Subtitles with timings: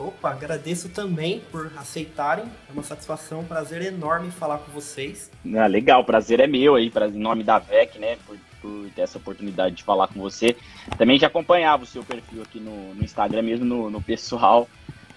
[0.00, 2.46] Opa, agradeço também por aceitarem.
[2.68, 5.30] É uma satisfação, um prazer enorme falar com vocês.
[5.54, 9.18] Ah, legal, prazer é meu aí, em nome da VEC, né, por, por, ter essa
[9.18, 10.56] oportunidade de falar com você.
[10.96, 14.66] Também já acompanhava o seu perfil aqui no, no Instagram, mesmo no, no pessoal.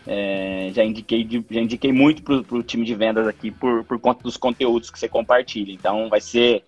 [0.06, 4.22] É, já, indiquei, já indiquei muito para o time de vendas aqui por, por conta
[4.22, 5.72] dos conteúdos que você compartilha.
[5.72, 6.66] Então vai ser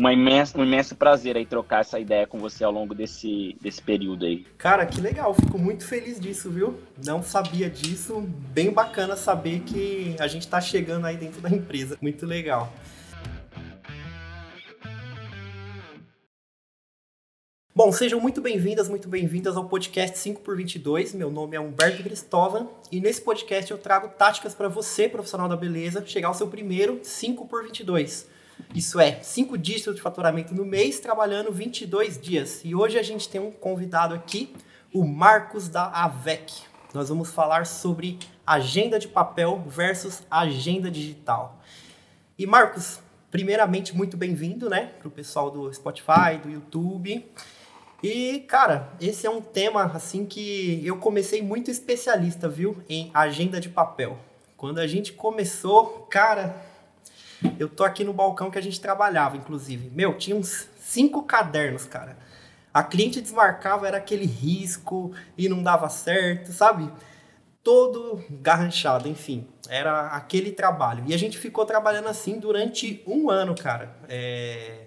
[0.00, 3.82] uma imensa, um imenso prazer aí trocar essa ideia com você ao longo desse, desse
[3.82, 4.46] período aí.
[4.56, 6.80] Cara, que legal, fico muito feliz disso, viu?
[7.04, 11.98] Não sabia disso, bem bacana saber que a gente está chegando aí dentro da empresa,
[12.00, 12.72] muito legal.
[17.74, 21.14] Bom, sejam muito bem-vindas, muito bem-vindas ao podcast 5x22.
[21.14, 25.56] Meu nome é Humberto Cristóvão e nesse podcast eu trago táticas para você, profissional da
[25.56, 28.39] beleza, chegar ao seu primeiro 5x22
[28.74, 32.60] isso é, cinco dígitos de faturamento no mês, trabalhando 22 dias.
[32.64, 34.54] E hoje a gente tem um convidado aqui,
[34.92, 36.62] o Marcos da AVEC.
[36.92, 41.60] Nós vamos falar sobre agenda de papel versus agenda digital.
[42.38, 47.24] E Marcos, primeiramente, muito bem-vindo, né, para o pessoal do Spotify, do YouTube.
[48.02, 53.60] E, cara, esse é um tema, assim, que eu comecei muito especialista, viu, em agenda
[53.60, 54.18] de papel.
[54.56, 56.69] Quando a gente começou, cara,
[57.58, 59.90] eu tô aqui no balcão que a gente trabalhava, inclusive.
[59.90, 62.16] Meu, tinha uns cinco cadernos, cara.
[62.72, 66.90] A cliente desmarcava, era aquele risco e não dava certo, sabe?
[67.62, 69.46] Todo garranchado, enfim.
[69.68, 71.04] Era aquele trabalho.
[71.06, 73.96] E a gente ficou trabalhando assim durante um ano, cara.
[74.08, 74.86] É...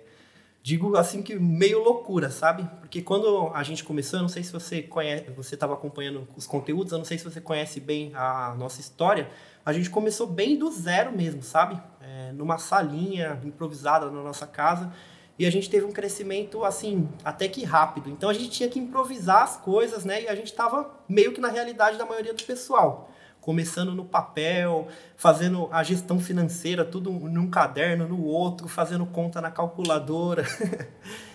[0.61, 2.63] Digo assim que meio loucura, sabe?
[2.79, 6.47] Porque quando a gente começou, eu não sei se você conhece, você estava acompanhando os
[6.47, 9.29] conteúdos, eu não sei se você conhece bem a nossa história.
[9.65, 11.81] A gente começou bem do zero mesmo, sabe?
[12.03, 14.91] é, numa salinha improvisada na nossa casa.
[15.39, 18.09] E a gente teve um crescimento, assim, até que rápido.
[18.09, 20.23] Então a gente tinha que improvisar as coisas, né?
[20.23, 23.09] E a gente estava meio que na realidade da maioria do pessoal.
[23.41, 29.49] Começando no papel, fazendo a gestão financeira, tudo num caderno, no outro, fazendo conta na
[29.49, 30.45] calculadora.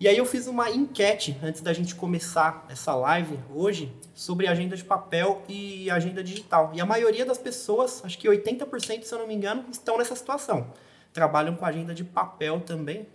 [0.00, 4.74] E aí eu fiz uma enquete antes da gente começar essa live hoje sobre agenda
[4.74, 6.70] de papel e agenda digital.
[6.72, 10.16] E a maioria das pessoas, acho que 80%, se eu não me engano, estão nessa
[10.16, 10.72] situação.
[11.12, 13.06] Trabalham com agenda de papel também,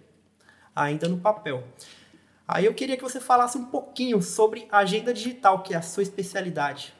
[0.75, 1.63] ainda no papel.
[2.47, 6.03] Aí eu queria que você falasse um pouquinho sobre agenda digital, que é a sua
[6.03, 6.94] especialidade.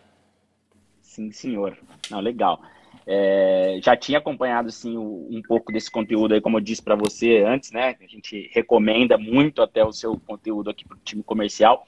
[1.00, 1.78] Sim, senhor.
[2.10, 2.60] Não, legal.
[3.08, 7.44] É, já tinha acompanhado assim um pouco desse conteúdo aí, como eu disse para você
[7.44, 7.96] antes, né?
[8.02, 11.86] A gente recomenda muito até o seu conteúdo aqui para o time comercial.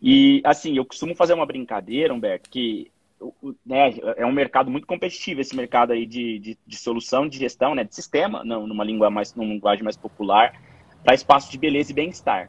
[0.00, 2.90] E assim, eu costumo fazer uma brincadeira, Humberto, que
[3.66, 7.74] né, é um mercado muito competitivo esse mercado aí de, de, de solução de gestão,
[7.74, 10.60] né, de sistema, não, numa língua mais, numa linguagem mais popular,
[11.02, 12.48] para espaço de beleza e bem-estar.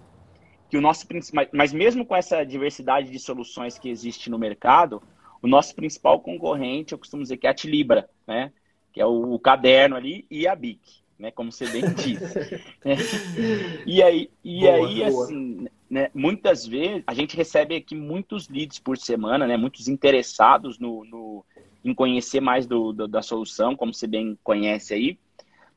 [0.69, 1.07] Que o nosso
[1.51, 5.01] mas mesmo com essa diversidade de soluções que existe no mercado,
[5.41, 8.51] o nosso principal concorrente, eu costumo dizer que é a Tilibra, né?
[8.91, 10.79] Que é o, o caderno ali e a BIC,
[11.17, 11.31] né?
[11.31, 12.61] Como você bem disse.
[12.83, 12.95] Né?
[13.85, 15.23] E aí, e boa, aí boa.
[15.23, 16.09] assim, né?
[16.13, 19.57] Muitas vezes a gente recebe aqui muitos leads por semana, né?
[19.57, 21.45] Muitos interessados no, no
[21.83, 25.17] em conhecer mais do, do, da solução, como você bem conhece aí.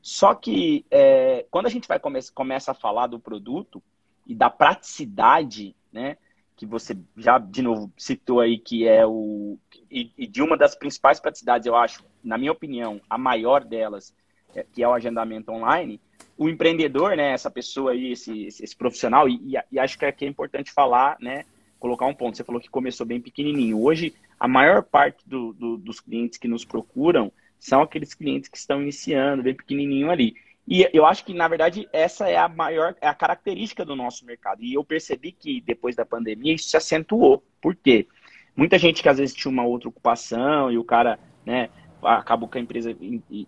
[0.01, 3.81] Só que é, quando a gente vai come começa a falar do produto
[4.27, 6.17] e da praticidade, né?
[6.55, 9.57] Que você já de novo citou aí, que é o.
[9.89, 14.13] E, e, de uma das principais praticidades, eu acho, na minha opinião, a maior delas,
[14.55, 15.99] é, que é o agendamento online,
[16.37, 20.25] o empreendedor, né, essa pessoa aí, esse, esse, esse profissional, e, e, acho que aqui
[20.25, 21.45] é importante falar, né,
[21.79, 22.37] colocar um ponto.
[22.37, 23.81] Você falou que começou bem pequenininho.
[23.81, 28.57] Hoje, a maior parte do, do, dos clientes que nos procuram são aqueles clientes que
[28.57, 30.35] estão iniciando, bem pequenininho ali.
[30.67, 34.25] E eu acho que, na verdade, essa é a maior, é a característica do nosso
[34.25, 34.63] mercado.
[34.63, 37.43] E eu percebi que depois da pandemia isso se acentuou.
[37.61, 38.07] Por quê?
[38.55, 41.69] Muita gente que às vezes tinha uma outra ocupação e o cara, né,
[42.01, 42.95] acabou que a empresa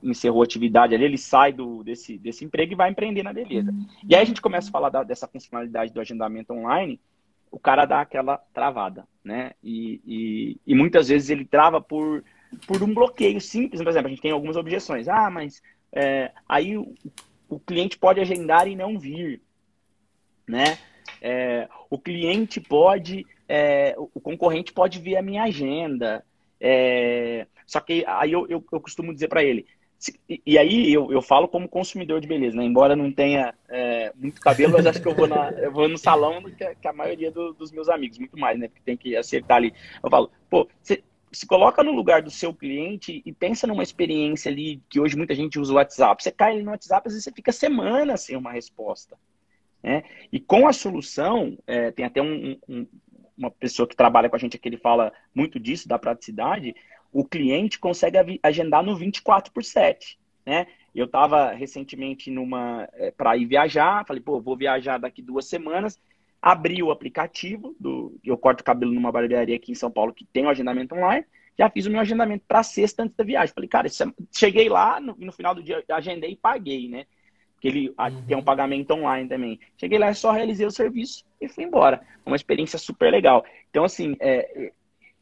[0.04, 3.74] encerrou a atividade ali, ele sai do, desse, desse emprego e vai empreender na beleza.
[4.08, 7.00] E aí a gente começa a falar da, dessa funcionalidade do agendamento online,
[7.52, 9.54] o cara dá aquela travada, né?
[9.64, 12.24] E, e, e muitas vezes ele trava por,
[12.68, 13.82] por um bloqueio simples.
[13.82, 15.08] Por exemplo, a gente tem algumas objeções.
[15.08, 15.62] Ah, mas
[15.96, 16.94] é, aí o,
[17.50, 19.42] o, cliente pode agendar e não vir,
[20.48, 20.78] né?
[21.22, 26.24] É, o cliente pode, é, o concorrente pode ver a minha agenda.
[26.60, 29.66] É, só que aí eu, eu, eu costumo dizer para ele,
[30.30, 32.64] e, e, aí eu, eu falo como consumidor de beleza, né?
[32.64, 35.98] Embora não tenha é, muito cabelo, mas acho que eu vou, na, eu vou no
[35.98, 38.68] salão que, a, que a maioria do, dos meus amigos, muito mais, né?
[38.68, 39.74] Porque tem que acertar ali.
[40.04, 41.02] Eu falo, pô, você
[41.36, 45.36] se coloca no lugar do seu cliente e pensa numa experiência ali que hoje muita
[45.36, 46.24] gente usa o WhatsApp.
[46.24, 49.18] Você cai no WhatsApp, às vezes você fica semanas sem uma resposta.
[49.84, 50.04] Né?
[50.32, 52.88] E com a solução, é, tem até um, um,
[53.38, 56.76] uma pessoa que trabalha com a gente aqui, ele fala muito disso, da praticidade,
[57.12, 60.68] o cliente consegue agendar no 24 por 7, né?
[60.94, 66.00] Eu estava recentemente numa é, para ir viajar, falei, pô, vou viajar daqui duas semanas,
[66.46, 70.44] abri o aplicativo do eu corto cabelo numa barbearia aqui em São Paulo que tem
[70.44, 71.26] o um agendamento online,
[71.58, 73.52] já fiz o meu agendamento para sexta antes da viagem.
[73.52, 73.92] Falei, cara, é...
[74.32, 77.08] cheguei lá no, no, final do dia, agendei e paguei, né?
[77.54, 78.26] Porque ele uhum.
[78.28, 79.60] tem um pagamento online também.
[79.76, 82.06] Cheguei lá, só realizei o serviço e fui embora.
[82.24, 83.44] Uma experiência super legal.
[83.72, 84.72] Então, assim, é,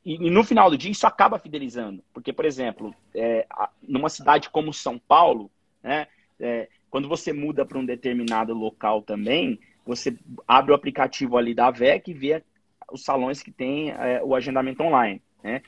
[0.04, 2.04] e, e, no final do dia isso acaba fidelizando.
[2.12, 3.48] Porque, por exemplo, é,
[3.82, 5.50] numa cidade como São Paulo,
[5.82, 6.06] né,
[6.38, 10.16] é, quando você muda para um determinado local também, você
[10.48, 12.44] abre o aplicativo ali da VEC e vê
[12.92, 15.22] os salões que tem é, o agendamento online.
[15.44, 15.62] Né?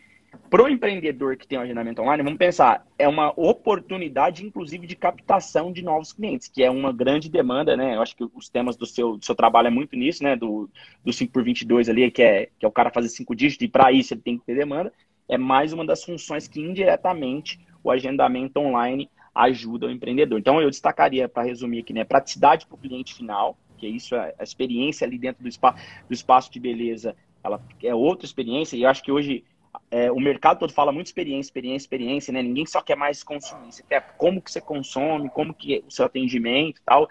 [0.50, 4.96] Para o empreendedor que tem um agendamento online, vamos pensar, é uma oportunidade, inclusive, de
[4.96, 7.96] captação de novos clientes, que é uma grande demanda, né?
[7.96, 10.36] Eu acho que os temas do seu, do seu trabalho é muito nisso, né?
[10.36, 10.70] Do,
[11.04, 13.70] do 5 por 22 ali, que é, que é o cara fazer cinco dígitos, e
[13.70, 14.94] para isso ele tem que ter demanda.
[15.28, 20.40] É mais uma das funções que indiretamente o agendamento online ajuda o empreendedor.
[20.40, 22.04] Então, eu destacaria, para resumir aqui, né?
[22.04, 25.76] Praticidade para o cliente final, que é isso, a experiência ali dentro do, spa,
[26.08, 29.44] do espaço de beleza, ela é outra experiência, e eu acho que hoje
[29.92, 32.42] é, o mercado todo fala muito experiência, experiência, experiência, né?
[32.42, 35.92] Ninguém só quer mais consumir, você quer como que você consome, como que é o
[35.92, 37.10] seu atendimento e tal.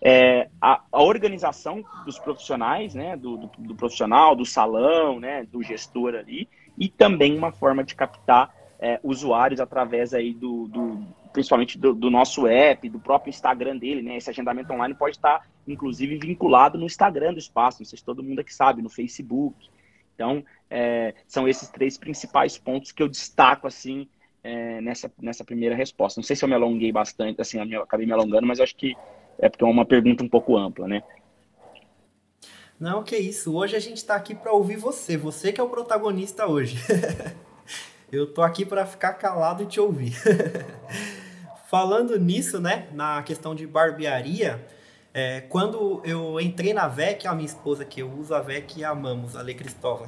[0.00, 3.16] É, a, a, organização dos profissionais, né?
[3.16, 5.44] Do, do, do, profissional, do salão, né?
[5.44, 6.48] Do gestor ali,
[6.78, 12.10] e também uma forma de captar é, usuários através aí do, do principalmente do, do,
[12.10, 14.16] nosso app, do próprio Instagram dele, né?
[14.16, 18.24] Esse agendamento online pode estar, inclusive, vinculado no Instagram do espaço, não sei se todo
[18.24, 19.70] mundo aqui sabe, no Facebook.
[20.16, 24.08] Então, é, são esses três principais pontos que eu destaco, assim,
[24.42, 26.18] é, nessa, nessa primeira resposta.
[26.18, 28.96] Não sei se eu me alonguei bastante, assim, eu acabei me alongando, mas acho que
[29.38, 31.04] é porque é uma pergunta um pouco ampla, né?
[32.80, 33.54] Não, que isso.
[33.54, 35.16] Hoje a gente está aqui para ouvir você.
[35.16, 36.76] Você que é o protagonista hoje.
[38.12, 40.14] eu tô aqui para ficar calado e te ouvir.
[41.70, 44.62] Falando nisso, né, na questão de barbearia,
[45.14, 48.84] é, quando eu entrei na VEC, a minha esposa que eu uso a VEC e
[48.84, 50.06] amamos, a Lê Cristóvão.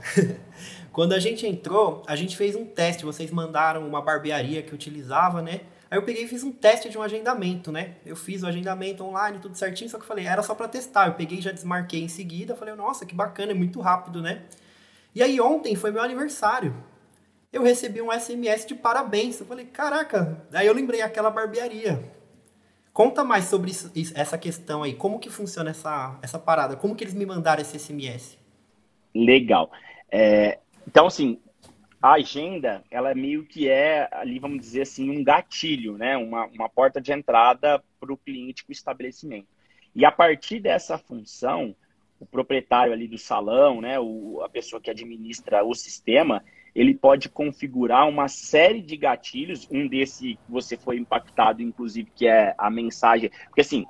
[0.93, 5.41] quando a gente entrou, a gente fez um teste, vocês mandaram uma barbearia que utilizava,
[5.41, 5.63] né?
[5.91, 7.95] Aí eu peguei e fiz um teste de um agendamento, né?
[8.05, 11.07] Eu fiz o agendamento online, tudo certinho, só que eu falei, era só para testar.
[11.07, 14.43] Eu peguei e já desmarquei em seguida, falei, nossa, que bacana, é muito rápido, né?
[15.15, 16.75] E aí ontem foi meu aniversário
[17.55, 19.39] eu recebi um SMS de parabéns.
[19.39, 22.03] Eu falei, caraca, aí eu lembrei aquela barbearia.
[22.93, 27.03] Conta mais sobre isso, essa questão aí, como que funciona essa, essa parada, como que
[27.03, 28.39] eles me mandaram esse SMS?
[29.15, 29.71] Legal.
[30.11, 31.41] É, então, assim,
[32.03, 36.17] a agenda, ela meio que é ali, vamos dizer assim, um gatilho, né?
[36.17, 39.49] Uma, uma porta de entrada para o cliente para o estabelecimento.
[39.95, 41.75] E a partir dessa função,
[42.19, 43.99] o proprietário ali do salão, né?
[43.99, 49.87] O, a pessoa que administra o sistema, ele pode configurar uma série de gatilhos, um
[49.87, 53.31] desse você foi impactado, inclusive, que é a mensagem.
[53.47, 53.87] Porque assim,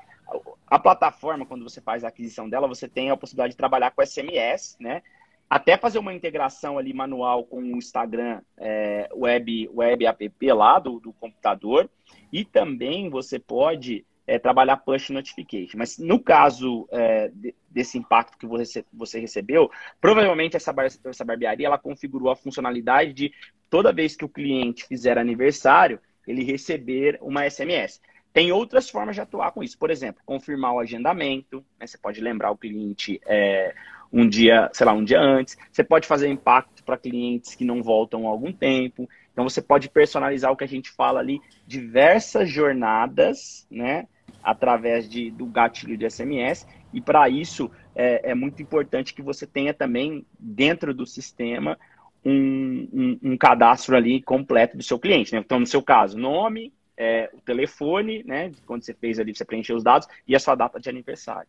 [0.67, 4.05] a plataforma, quando você faz a aquisição dela, você tem a possibilidade de trabalhar com
[4.05, 5.03] SMS, né?
[5.49, 10.99] Até fazer uma integração ali manual com o Instagram é, web, web app lá do,
[10.99, 11.89] do computador.
[12.33, 15.79] E também você pode é, trabalhar push notification.
[15.79, 21.25] Mas no caso é, de, desse impacto que você, você recebeu, provavelmente essa, bar, essa
[21.25, 23.33] barbearia ela configurou a funcionalidade de
[23.69, 28.01] toda vez que o cliente fizer aniversário, ele receber uma SMS.
[28.33, 29.79] Tem outras formas de atuar com isso.
[29.79, 31.65] Por exemplo, confirmar o agendamento.
[31.79, 31.87] Né?
[31.87, 33.73] Você pode lembrar o cliente é,
[34.13, 35.57] um dia, sei lá, um dia antes.
[35.71, 39.09] Você pode fazer impacto para clientes que não voltam há algum tempo.
[39.33, 44.07] Então você pode personalizar o que a gente fala ali, diversas jornadas, né?
[44.45, 46.67] Através de, do gatilho de SMS.
[46.93, 51.79] E para isso é, é, muito importante que você tenha também dentro do sistema
[52.25, 55.33] um, um, um, cadastro ali completo do seu cliente.
[55.33, 55.41] Né?
[55.41, 58.53] Então, no seu caso, nome, é, o telefone, né?
[58.67, 61.49] Quando você fez ali, você preencheu os dados e a sua data de aniversário.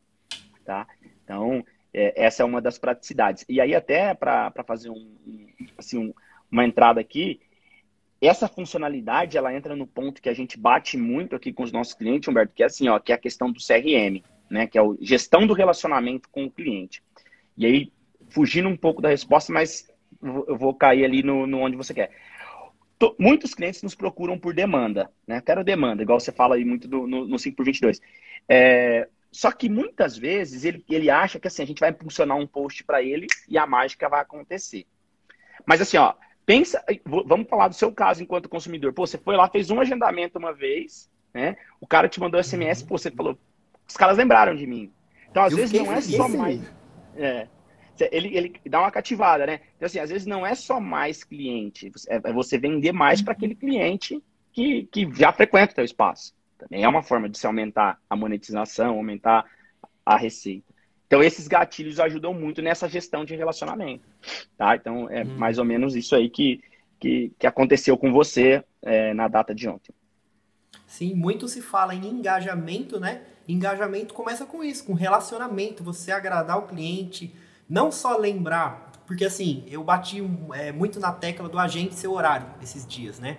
[0.65, 0.87] Tá?
[1.23, 3.45] Então, é, essa é uma das praticidades.
[3.47, 5.15] E aí, até para fazer um,
[5.77, 6.13] assim,
[6.51, 7.39] uma entrada aqui,
[8.27, 11.93] essa funcionalidade, ela entra no ponto que a gente bate muito aqui com os nossos
[11.93, 14.81] clientes, Humberto, que é assim, ó, que é a questão do CRM, né, que é
[14.81, 17.03] a gestão do relacionamento com o cliente.
[17.57, 17.91] E aí,
[18.29, 19.89] fugindo um pouco da resposta, mas
[20.21, 22.11] eu vou cair ali no, no onde você quer.
[23.19, 25.41] muitos clientes nos procuram por demanda, né?
[25.41, 28.01] Quero demanda, igual você fala aí muito do, no, no 5 por 22.
[28.47, 32.47] É, só que muitas vezes ele, ele acha que assim, a gente vai impulsionar um
[32.47, 34.85] post para ele e a mágica vai acontecer.
[35.65, 36.13] Mas assim, ó,
[36.45, 38.93] Pensa, vamos falar do seu caso enquanto consumidor.
[38.93, 41.57] Pô, você foi lá, fez um agendamento uma vez, né?
[41.81, 43.37] O cara te mandou SMS, pô, você falou,
[43.87, 44.91] os caras lembraram de mim.
[45.29, 46.61] Então, às Eu vezes, não é só mais.
[47.17, 47.47] É.
[48.11, 49.61] ele, ele dá uma cativada, né?
[49.75, 53.55] Então, assim, às vezes não é só mais cliente, é você vender mais para aquele
[53.55, 54.21] cliente
[54.53, 56.33] que, que já frequenta o teu espaço.
[56.57, 59.45] Também é uma forma de se aumentar a monetização, aumentar
[60.05, 60.73] a receita.
[61.15, 64.03] Então, esses gatilhos ajudam muito nessa gestão de relacionamento,
[64.57, 64.75] tá?
[64.75, 65.37] Então, é hum.
[65.37, 66.61] mais ou menos isso aí que,
[66.99, 69.93] que, que aconteceu com você é, na data de ontem.
[70.85, 73.21] Sim, muito se fala em engajamento, né?
[73.47, 77.33] Engajamento começa com isso, com relacionamento, você agradar o cliente,
[77.69, 80.21] não só lembrar, porque assim, eu bati
[80.53, 83.37] é, muito na tecla do agente seu horário esses dias, né?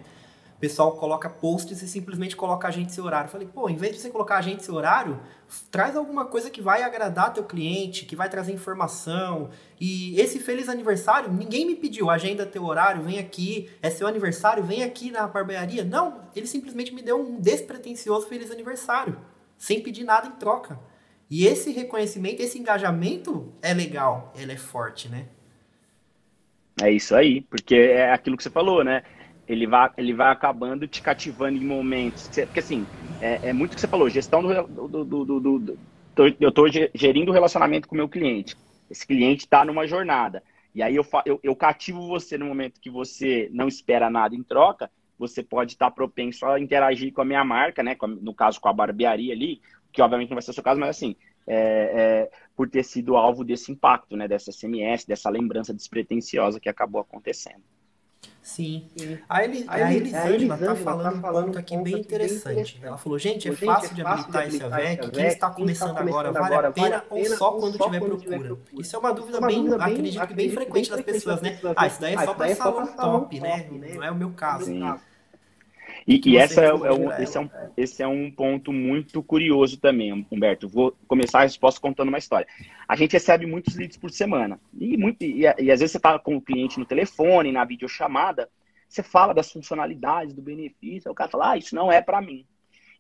[0.57, 3.27] O pessoal coloca posts e simplesmente coloca agente seu horário.
[3.27, 5.21] Eu falei, pô, em vez de você colocar agente seu horário,
[5.71, 9.51] traz alguma coisa que vai agradar teu cliente, que vai trazer informação.
[9.79, 14.65] E esse feliz aniversário, ninguém me pediu, agenda teu horário, vem aqui, é seu aniversário,
[14.65, 15.85] vem aqui na barbearia.
[15.85, 19.21] Não, ele simplesmente me deu um despretensioso feliz aniversário,
[19.59, 20.81] sem pedir nada em troca.
[21.29, 25.27] E esse reconhecimento, esse engajamento é legal, ele é forte, né?
[26.81, 29.03] É isso aí, porque é aquilo que você falou, né?
[29.49, 32.29] Ele vai, ele vai acabando te cativando em momentos.
[32.29, 32.87] Porque assim,
[33.21, 34.89] é, é muito o que você falou, gestão do.
[34.89, 35.79] do, do, do, do
[36.41, 38.57] eu estou gerindo o relacionamento com o meu cliente.
[38.91, 40.43] Esse cliente está numa jornada.
[40.75, 44.43] E aí eu, eu, eu, cativo você no momento que você não espera nada em
[44.43, 47.97] troca, você pode estar tá propenso a interagir com a minha marca, né?
[48.01, 49.61] A, no caso com a barbearia ali,
[49.93, 53.17] que obviamente não vai ser o seu caso, mas assim, é, é, por ter sido
[53.17, 54.27] alvo desse impacto, né?
[54.27, 57.63] Dessa SMS, dessa lembrança despretensiosa que acabou acontecendo.
[58.47, 58.89] Sim.
[59.29, 62.79] A, Eli, a, Elisângela está falando, tá um ponto aqui bem interessante.
[62.81, 66.71] Ela falou, gente, é fácil de habilitar esse AVEC, quem está começando agora, vale a
[66.71, 68.57] pena ou só quando tiver procura?
[68.79, 71.59] Isso é uma dúvida bem, acredito que bem frequente das pessoas, né?
[71.75, 73.67] Ah, isso daí é só para salão top, né?
[73.69, 74.73] Não é o meu caso.
[76.07, 80.13] E, e essa é, é, esse, é um, esse é um ponto muito curioso também,
[80.31, 80.69] Humberto.
[80.69, 82.47] Vou começar a resposta contando uma história.
[82.87, 84.61] A gente recebe muitos leads por semana.
[84.79, 88.49] E, muito, e, e às vezes você está com o cliente no telefone, na videochamada,
[88.89, 92.47] você fala das funcionalidades, do benefício, o cara fala, ah, isso não é para mim.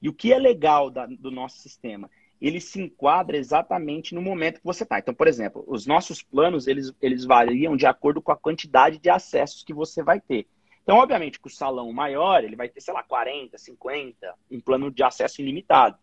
[0.03, 2.11] E o que é legal da, do nosso sistema?
[2.41, 4.99] Ele se enquadra exatamente no momento que você está.
[4.99, 9.09] Então, por exemplo, os nossos planos, eles, eles variam de acordo com a quantidade de
[9.09, 10.47] acessos que você vai ter.
[10.87, 14.89] Então, obviamente, que o salão maior, ele vai ter, sei lá, 40, 50, um plano
[14.89, 15.99] de acesso ilimitado.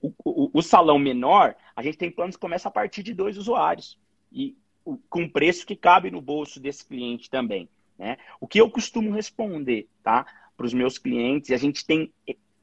[0.00, 3.36] O, o, o salão menor, a gente tem planos que começam a partir de dois
[3.36, 4.00] usuários.
[4.32, 7.68] E o, com preço que cabe no bolso desse cliente também.
[7.98, 8.16] Né?
[8.40, 10.24] O que eu costumo responder tá,
[10.56, 12.10] para os meus clientes, a gente tem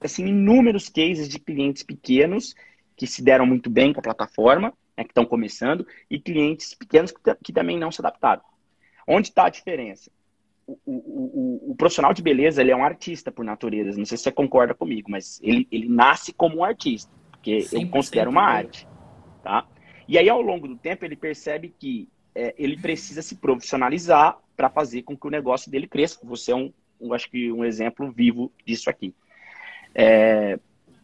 [0.02, 2.56] assim, inúmeros cases de clientes pequenos
[2.98, 7.12] que se deram muito bem com a plataforma, né, que estão começando, e clientes pequenos
[7.12, 8.42] que, que também não se adaptaram.
[9.08, 10.10] Onde está a diferença?
[10.86, 13.98] O, o, o, profissional de beleza ele é um artista por natureza.
[13.98, 17.88] Não sei se você concorda comigo, mas ele, ele nasce como um artista, porque eu
[17.90, 18.88] considero uma arte.
[19.42, 19.66] Tá?
[20.08, 24.70] E aí, ao longo do tempo, ele percebe que é, ele precisa se profissionalizar para
[24.70, 26.20] fazer com que o negócio dele cresça.
[26.24, 29.14] Você é um, um acho que um exemplo vivo disso aqui.
[29.96, 30.60] É,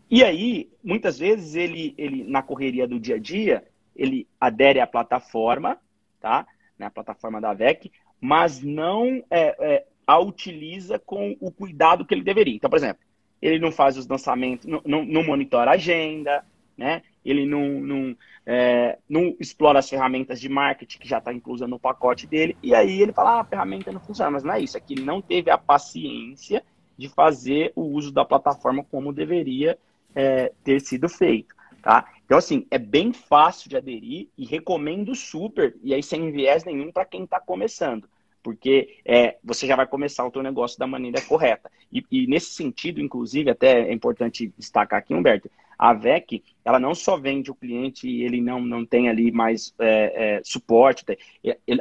[0.09, 3.63] e aí, muitas vezes, ele, ele, na correria do dia a dia,
[3.95, 5.79] ele adere à plataforma,
[6.19, 6.45] tá?
[6.77, 12.23] Na plataforma da VEC, mas não é, é, a utiliza com o cuidado que ele
[12.23, 12.55] deveria.
[12.55, 13.01] Então, por exemplo,
[13.41, 16.43] ele não faz os lançamentos, não, não, não monitora a agenda,
[16.77, 17.01] né?
[17.23, 21.79] ele não, não, é, não explora as ferramentas de marketing que já está inclusa no
[21.79, 24.77] pacote dele, e aí ele fala, ah, a ferramenta não funciona, mas não é isso,
[24.77, 26.63] é que ele não teve a paciência
[26.97, 29.77] de fazer o uso da plataforma como deveria
[30.13, 31.53] é, ter sido feito.
[31.81, 32.05] Tá?
[32.25, 36.91] Então, assim, é bem fácil de aderir e recomendo super, e aí sem viés nenhum
[36.91, 38.09] para quem está começando,
[38.41, 41.71] porque é, você já vai começar o teu negócio da maneira correta.
[41.91, 46.95] E, e, nesse sentido, inclusive, até é importante destacar aqui, Humberto, a VEC, ela não
[46.95, 51.05] só vende o cliente e ele não, não tem ali mais é, é, suporte,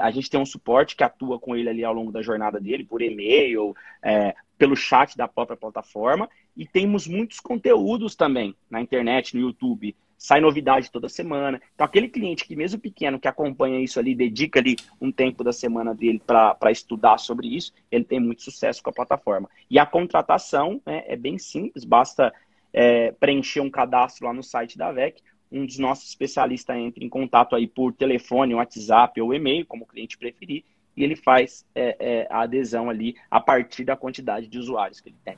[0.00, 2.84] a gente tem um suporte que atua com ele ali ao longo da jornada dele,
[2.84, 9.34] por e-mail, é, pelo chat da própria plataforma, e temos muitos conteúdos também na internet,
[9.34, 9.94] no YouTube.
[10.24, 11.60] Sai novidade toda semana.
[11.74, 15.52] Então, aquele cliente que, mesmo pequeno, que acompanha isso ali, dedica ali um tempo da
[15.52, 19.50] semana dele para estudar sobre isso, ele tem muito sucesso com a plataforma.
[19.68, 22.32] E a contratação né, é bem simples, basta
[22.72, 25.20] é, preencher um cadastro lá no site da VEC.
[25.52, 29.86] Um dos nossos especialistas entra em contato aí por telefone, WhatsApp ou e-mail, como o
[29.86, 30.64] cliente preferir,
[30.96, 35.10] e ele faz é, é, a adesão ali a partir da quantidade de usuários que
[35.10, 35.36] ele tem.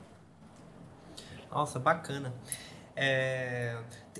[1.51, 2.33] Nossa, bacana.
[2.95, 3.77] É,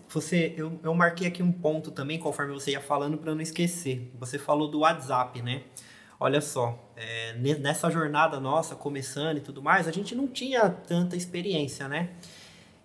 [0.10, 4.12] você, eu, eu marquei aqui um ponto também, conforme você ia falando, para não esquecer.
[4.20, 5.64] Você falou do WhatsApp, né?
[6.20, 11.16] Olha só, é, nessa jornada nossa, começando e tudo mais, a gente não tinha tanta
[11.16, 12.10] experiência, né?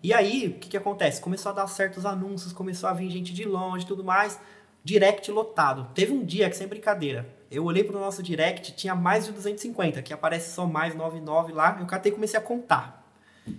[0.02, 1.20] E aí, o que, que acontece?
[1.20, 4.38] Começou a dar certos anúncios, começou a vir gente de longe e tudo mais.
[4.84, 5.88] direct lotado.
[5.94, 10.02] Teve um dia que, sem brincadeira, eu olhei pro nosso direct, tinha mais de 250,
[10.02, 13.06] que aparece só mais 99 lá, eu catei e comecei a contar.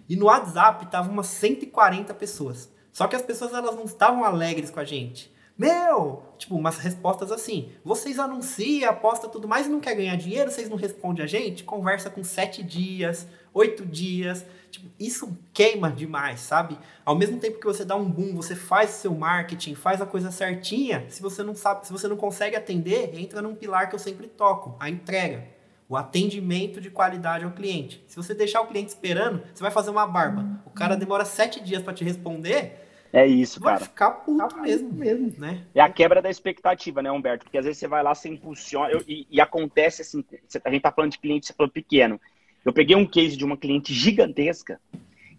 [0.10, 2.73] E no WhatsApp tava umas 140 pessoas.
[2.94, 5.34] Só que as pessoas elas não estavam alegres com a gente.
[5.58, 7.72] Meu, tipo, umas respostas assim.
[7.84, 11.64] Vocês anunciam, aposta tudo mais e não quer ganhar dinheiro, vocês não respondem a gente?
[11.64, 14.46] Conversa com sete dias, oito dias.
[14.72, 16.78] Tipo, isso queima demais, sabe?
[17.06, 20.32] Ao mesmo tempo que você dá um boom, você faz seu marketing, faz a coisa
[20.32, 24.00] certinha, se você não sabe, se você não consegue atender, entra num pilar que eu
[24.00, 25.48] sempre toco, a entrega.
[25.88, 28.04] O atendimento de qualidade ao cliente.
[28.08, 30.60] Se você deixar o cliente esperando, você vai fazer uma barba.
[30.66, 32.83] O cara demora sete dias para te responder,
[33.14, 33.86] é isso, vai cara.
[33.86, 35.64] ficar puto mesmo, mesmo, né?
[35.76, 37.46] É a quebra da expectativa, né, Humberto?
[37.46, 40.26] Porque às vezes você vai lá, você impulsiona, eu, e, e, acontece assim,
[40.66, 42.20] a gente tá falando de cliente, você falou pequeno.
[42.66, 44.82] Eu peguei um case de uma cliente gigantesca,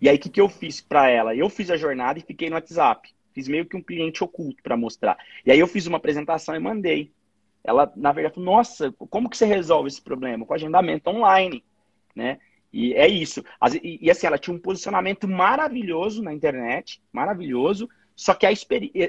[0.00, 1.34] e aí o que, que eu fiz para ela?
[1.34, 3.12] Eu fiz a jornada e fiquei no WhatsApp.
[3.32, 5.18] Fiz meio que um cliente oculto para mostrar.
[5.44, 7.10] E aí eu fiz uma apresentação e mandei.
[7.64, 10.46] Ela, na verdade, falou, nossa, como que você resolve esse problema?
[10.46, 11.64] Com agendamento online,
[12.14, 12.38] né?
[12.74, 13.40] E é isso.
[13.84, 18.50] E, assim, ela tinha um posicionamento maravilhoso na internet, maravilhoso, só que a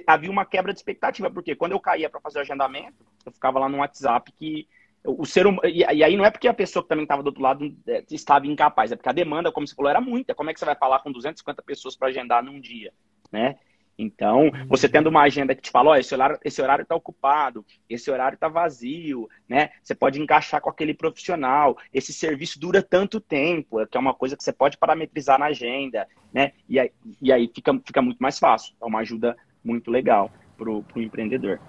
[0.06, 3.58] havia uma quebra de expectativa, porque quando eu caía para fazer o agendamento, eu ficava
[3.58, 4.68] lá no WhatsApp que
[5.04, 5.58] o ser hum...
[5.64, 8.04] e, e aí não é porque a pessoa que também estava do outro lado é,
[8.12, 10.36] estava incapaz, é porque a demanda, como você falou, era muita.
[10.36, 12.94] Como é que você vai falar com 250 pessoas para agendar num dia,
[13.32, 13.58] né?
[13.98, 17.66] Então, você tendo uma agenda que te fala, ó, esse horário esse horário está ocupado,
[17.90, 19.70] esse horário está vazio, né?
[19.82, 24.36] Você pode encaixar com aquele profissional, esse serviço dura tanto tempo, que é uma coisa
[24.36, 26.52] que você pode parametrizar na agenda, né?
[26.68, 28.76] E aí, e aí fica, fica muito mais fácil.
[28.82, 31.60] É uma ajuda muito legal para o empreendedor.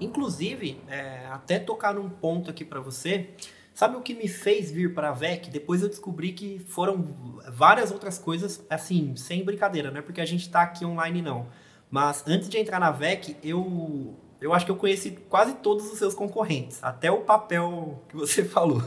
[0.00, 3.30] Inclusive, é, até tocar num ponto aqui para você,
[3.74, 5.50] Sabe o que me fez vir para a VEC?
[5.50, 10.24] Depois eu descobri que foram várias outras coisas, assim, sem brincadeira, não é porque a
[10.24, 11.48] gente está aqui online não.
[11.90, 15.98] Mas antes de entrar na VEC, eu eu acho que eu conheci quase todos os
[15.98, 18.80] seus concorrentes, até o papel que você falou.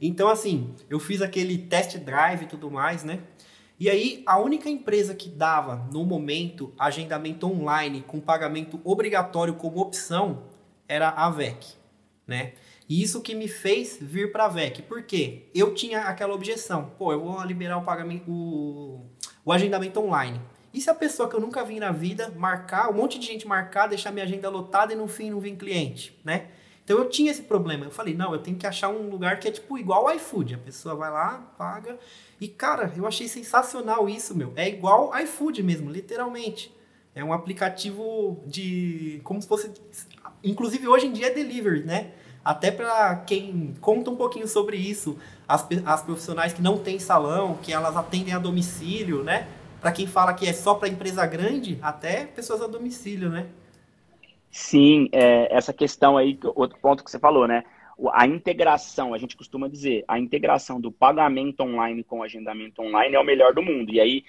[0.00, 3.20] Então, assim, eu fiz aquele test drive e tudo mais, né?
[3.78, 9.80] E aí, a única empresa que dava, no momento, agendamento online com pagamento obrigatório como
[9.80, 10.44] opção
[10.88, 11.74] era a VEC,
[12.26, 12.54] né?
[12.88, 14.82] E isso que me fez vir para a VEC.
[14.82, 15.48] Por quê?
[15.54, 16.92] Eu tinha aquela objeção.
[16.98, 19.06] Pô, eu vou liberar o pagamento, o,
[19.44, 20.40] o agendamento online.
[20.72, 23.46] E se a pessoa que eu nunca vi na vida marcar, um monte de gente
[23.46, 26.48] marcar, deixar minha agenda lotada e no fim não vir cliente, né?
[26.84, 27.86] Então eu tinha esse problema.
[27.86, 30.54] Eu falei, não, eu tenho que achar um lugar que é tipo igual ao iFood.
[30.54, 31.98] A pessoa vai lá, paga.
[32.38, 34.52] E cara, eu achei sensacional isso, meu.
[34.54, 36.74] É igual iFood mesmo, literalmente.
[37.14, 39.20] É um aplicativo de.
[39.24, 39.72] como se fosse.
[40.42, 42.12] Inclusive hoje em dia é delivery, né?
[42.44, 47.58] Até para quem conta um pouquinho sobre isso, as, as profissionais que não têm salão,
[47.62, 49.48] que elas atendem a domicílio, né?
[49.80, 53.46] Para quem fala que é só para empresa grande, até pessoas a domicílio, né?
[54.50, 57.64] Sim, é, essa questão aí, outro ponto que você falou, né?
[58.12, 63.14] A integração, a gente costuma dizer, a integração do pagamento online com o agendamento online
[63.14, 63.92] é o melhor do mundo.
[63.92, 64.24] E aí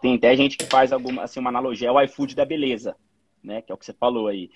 [0.00, 2.96] tem até gente que faz alguma, assim, uma analogia, é o iFood da beleza,
[3.42, 3.62] né?
[3.62, 4.50] Que é o que você falou aí.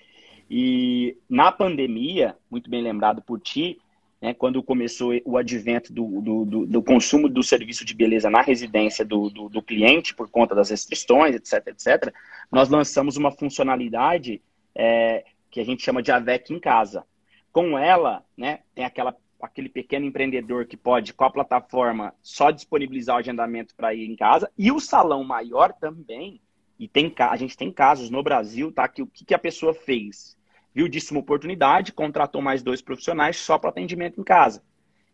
[0.49, 3.79] E na pandemia, muito bem lembrado por ti,
[4.21, 8.41] né, quando começou o advento do, do, do, do, consumo do serviço de beleza na
[8.41, 12.13] residência do, do, cliente, por conta das restrições, etc, etc,
[12.51, 14.41] nós lançamos uma funcionalidade
[14.73, 17.05] é, que a gente chama de AVEC em casa.
[17.51, 23.15] Com ela, né, tem aquela, aquele pequeno empreendedor que pode, com a plataforma, só disponibilizar
[23.15, 26.41] o agendamento para ir em casa, e o salão maior também,
[26.79, 28.87] e tem, a gente tem casos no Brasil, tá?
[28.87, 30.37] Que o que, que a pessoa fez?
[30.73, 34.61] Viu disso uma oportunidade, contratou mais dois profissionais só para atendimento em casa.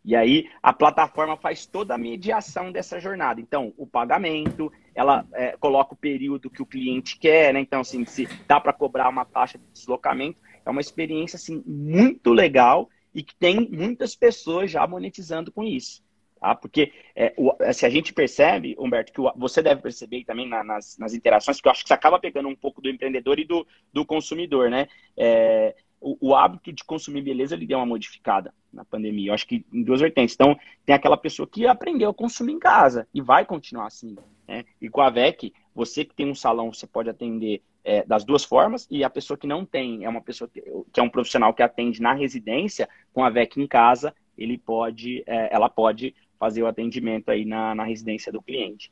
[0.04, 3.39] E aí a plataforma faz toda a mediação dessa jornada.
[3.39, 7.60] Então, o pagamento, ela é, coloca o período que o cliente quer, né?
[7.60, 12.34] Então, assim, se dá para cobrar uma taxa de deslocamento, é uma experiência assim muito
[12.34, 16.04] legal e que tem muitas pessoas já monetizando com isso.
[16.41, 16.56] Tá?
[16.56, 20.63] Porque é, o, se a gente percebe, Humberto, que o, você deve perceber também na,
[20.63, 23.45] nas, nas interações, porque eu acho que você acaba pegando um pouco do empreendedor e
[23.45, 24.88] do, do consumidor, né?
[25.15, 29.30] É, o, o, hábito de consumir beleza ele deu uma modificada na pandemia.
[29.30, 30.34] Eu acho que em duas vertentes.
[30.34, 34.17] Então, tem aquela pessoa que aprendeu a consumir em casa e vai continuar assim.
[34.47, 34.65] Né?
[34.82, 38.43] E com a VEC, você que tem um salão, você pode atender é, das duas
[38.43, 40.60] formas, e a pessoa que não tem, é uma pessoa que,
[40.91, 45.23] que, é um profissional que atende na residência, com a VEC em casa, ele pode,
[45.27, 48.91] é, ela pode fazer o atendimento aí na, na residência do cliente.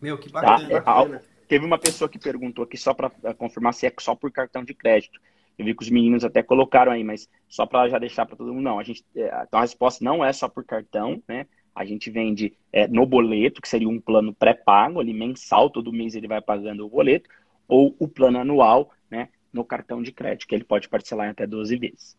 [0.00, 0.68] Meu, que bacana.
[0.68, 0.80] Tá?
[0.80, 1.22] bacana.
[1.48, 4.62] Teve uma pessoa que perguntou aqui só para eh, confirmar se é só por cartão
[4.62, 5.18] de crédito.
[5.58, 8.54] Eu vi que os meninos até colocaram aí, mas só para já deixar para todo
[8.54, 8.78] mundo, não.
[8.78, 11.44] A gente, eh, então a resposta não é só por cartão, né?
[11.74, 16.14] A gente vende é, no boleto, que seria um plano pré-pago, ali mensal, todo mês
[16.14, 17.28] ele vai pagando o boleto,
[17.66, 21.46] ou o plano anual, né, no cartão de crédito, que ele pode parcelar em até
[21.46, 22.16] 12 vezes.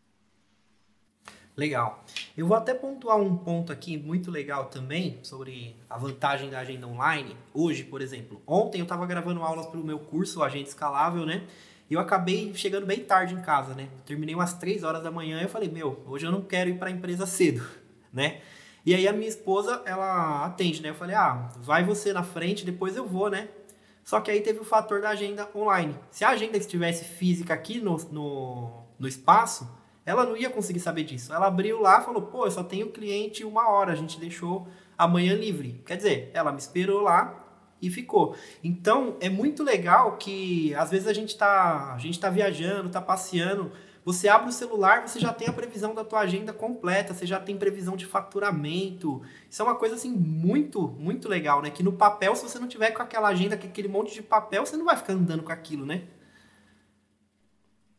[1.59, 2.05] Legal.
[2.37, 6.87] Eu vou até pontuar um ponto aqui muito legal também sobre a vantagem da agenda
[6.87, 7.35] online.
[7.53, 11.43] Hoje, por exemplo, ontem eu estava gravando aulas para o meu curso, Agenda Escalável, né?
[11.89, 13.89] E eu acabei chegando bem tarde em casa, né?
[14.05, 16.77] terminei umas 3 horas da manhã e eu falei, meu, hoje eu não quero ir
[16.77, 17.61] para a empresa cedo,
[18.13, 18.39] né?
[18.85, 20.91] E aí a minha esposa, ela atende, né?
[20.91, 23.49] Eu falei, ah, vai você na frente, depois eu vou, né?
[24.05, 25.93] Só que aí teve o fator da agenda online.
[26.09, 29.67] Se a agenda estivesse física aqui no, no, no espaço,
[30.09, 31.31] ela não ia conseguir saber disso.
[31.31, 34.67] Ela abriu lá falou, pô, eu só tenho cliente uma hora, a gente deixou
[34.97, 35.83] amanhã livre.
[35.85, 37.45] Quer dizer, ela me esperou lá
[37.79, 38.35] e ficou.
[38.63, 42.99] Então, é muito legal que às vezes a gente está a gente tá viajando, está
[42.99, 43.71] passeando,
[44.03, 47.39] você abre o celular, você já tem a previsão da tua agenda completa, você já
[47.39, 49.21] tem previsão de faturamento.
[49.47, 51.69] Isso é uma coisa assim muito, muito legal, né?
[51.69, 54.65] Que no papel, se você não tiver com aquela agenda, com aquele monte de papel,
[54.65, 56.01] você não vai ficar andando com aquilo, né?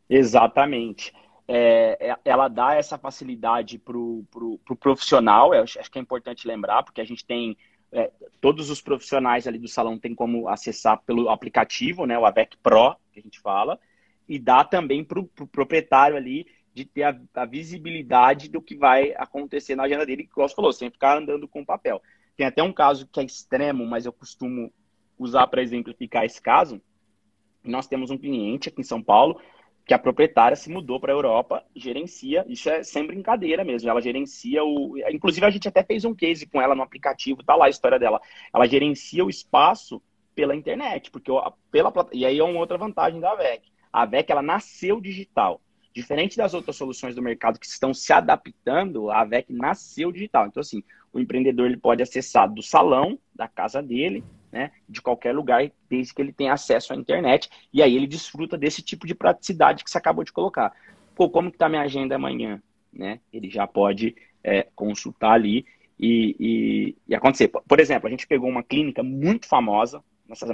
[0.08, 1.12] Exatamente
[1.52, 6.00] é, é, ela dá essa facilidade para o pro, pro profissional, eu acho, que é
[6.00, 7.56] importante lembrar, porque a gente tem
[7.90, 8.08] é,
[8.40, 12.94] todos os profissionais ali do salão tem como acessar pelo aplicativo, né, o AVEC Pro,
[13.12, 13.80] que a gente fala,
[14.28, 18.76] e dá também para o pro proprietário ali de ter a, a, visibilidade do que
[18.76, 22.00] vai acontecer na agenda dele, que você falou, sem ficar andando com papel.
[22.36, 24.72] Tem até um caso que é extremo, mas eu costumo
[25.18, 26.80] usar para exemplificar esse caso.
[27.64, 29.40] Nós temos um cliente aqui em São Paulo
[29.90, 34.00] que a proprietária se mudou para a Europa, gerencia, isso é sem brincadeira mesmo, ela
[34.00, 34.96] gerencia o.
[35.10, 37.98] Inclusive, a gente até fez um case com ela no aplicativo, tá lá a história
[37.98, 38.20] dela.
[38.54, 40.00] Ela gerencia o espaço
[40.32, 41.32] pela internet, porque
[41.72, 43.64] pela e aí é uma outra vantagem da VEC.
[43.92, 45.60] A VEC ela nasceu digital.
[45.92, 50.46] Diferente das outras soluções do mercado que estão se adaptando, a VEC nasceu digital.
[50.46, 54.22] Então, assim, o empreendedor ele pode acessar do salão da casa dele,
[54.52, 58.58] né, de qualquer lugar, desde que ele tenha acesso à internet, e aí ele desfruta
[58.58, 60.72] desse tipo de praticidade que você acabou de colocar.
[61.14, 62.60] Pô, como que tá minha agenda amanhã?
[62.92, 63.20] Né?
[63.32, 65.64] Ele já pode é, consultar ali
[65.98, 67.48] e, e, e, acontecer.
[67.48, 70.02] Por exemplo, a gente pegou uma clínica muito famosa,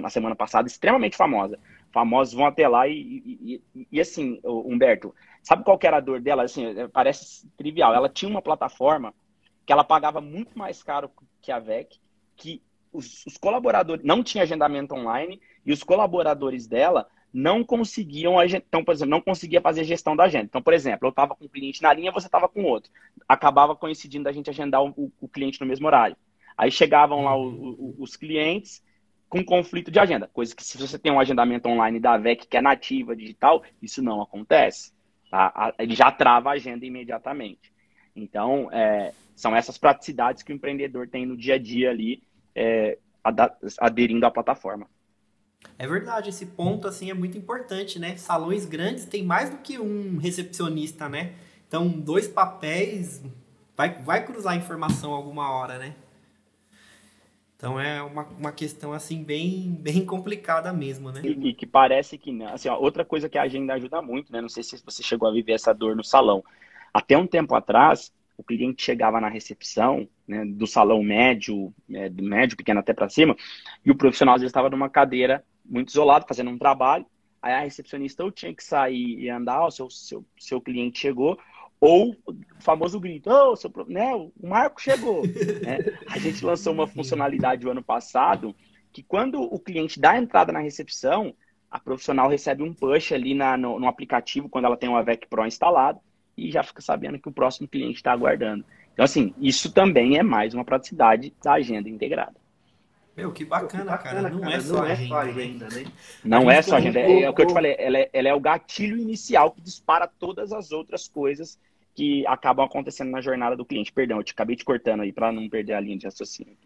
[0.01, 1.59] na semana passada, extremamente famosa.
[1.93, 6.45] Famosos vão até lá e, e, assim, Humberto, sabe qual era a dor dela?
[6.45, 7.95] Assim, é, parece trivial.
[7.95, 9.15] Ela tinha uma plataforma
[9.67, 11.11] que ela pagava muito mais caro
[11.43, 11.99] que a VEC,
[12.37, 12.63] que
[12.97, 18.93] os, os, colaboradores não tinha agendamento online e os colaboradores dela não conseguiam então por
[18.93, 20.45] exemplo não conseguia fazer gestão da agenda.
[20.45, 22.91] Então por exemplo eu estava com um cliente na linha você estava com outro.
[23.29, 26.17] Acabava coincidindo a gente agendar o, o, cliente no mesmo horário.
[26.57, 28.83] Aí chegavam lá o, o, os clientes
[29.29, 32.57] com conflito de agenda coisa que se você tem um agendamento online da VEC que
[32.57, 34.93] é nativa digital isso não acontece
[35.31, 35.75] tá?
[35.79, 37.73] ele já trava a agenda imediatamente.
[38.15, 42.23] Então é, são essas praticidades que o empreendedor tem no dia a dia ali
[42.57, 42.99] é,
[43.79, 44.89] aderindo à plataforma.
[45.79, 48.17] É verdade, esse ponto assim é muito importante, né?
[48.17, 51.35] Salões grandes tem mais do que um recepcionista, né?
[51.69, 53.23] Então, dois papéis
[53.77, 55.95] vai, vai cruzar informação alguma hora, né?
[57.57, 61.21] Então é uma, uma questão assim bem, bem complicada mesmo, né?
[61.25, 62.49] E, e que parece que não.
[62.49, 64.41] Assim, ó, outra coisa que a agenda ajuda muito, né?
[64.41, 66.45] Não sei se você chegou a viver essa dor no salão.
[66.93, 72.23] Até um tempo atrás, o cliente chegava na recepção, né, do salão médio, é, do
[72.23, 73.37] médio, pequeno até para cima,
[73.85, 77.07] e o profissional às vezes estava numa cadeira muito isolado, fazendo um trabalho,
[77.41, 81.39] aí a recepcionista ou tinha que sair e andar, o seu, seu, seu cliente chegou,
[81.81, 85.23] ou o famoso grito, oh, seu, né, o Marco chegou.
[85.27, 85.79] né?
[86.09, 88.55] A gente lançou uma funcionalidade o ano passado,
[88.93, 91.35] que quando o cliente dá a entrada na recepção,
[91.71, 95.27] a profissional recebe um push ali na, no, no aplicativo, quando ela tem o AVEC
[95.27, 96.01] Pro instalado,
[96.37, 98.65] e já fica sabendo que o próximo cliente está aguardando.
[98.93, 102.35] Então, assim, isso também é mais uma praticidade da agenda integrada.
[103.17, 104.31] Meu, que bacana, que bacana cara.
[104.31, 104.55] Não, cara.
[104.55, 105.85] É, só não é só agenda, né?
[106.23, 107.01] Não é só agenda.
[107.01, 109.61] É, é, o que eu te falei, ela é, ela é o gatilho inicial que
[109.63, 111.59] dispara todas as outras coisas
[111.95, 113.91] que acabam acontecendo na jornada do cliente.
[113.91, 116.57] Perdão, eu te acabei te cortando aí para não perder a linha de raciocínio.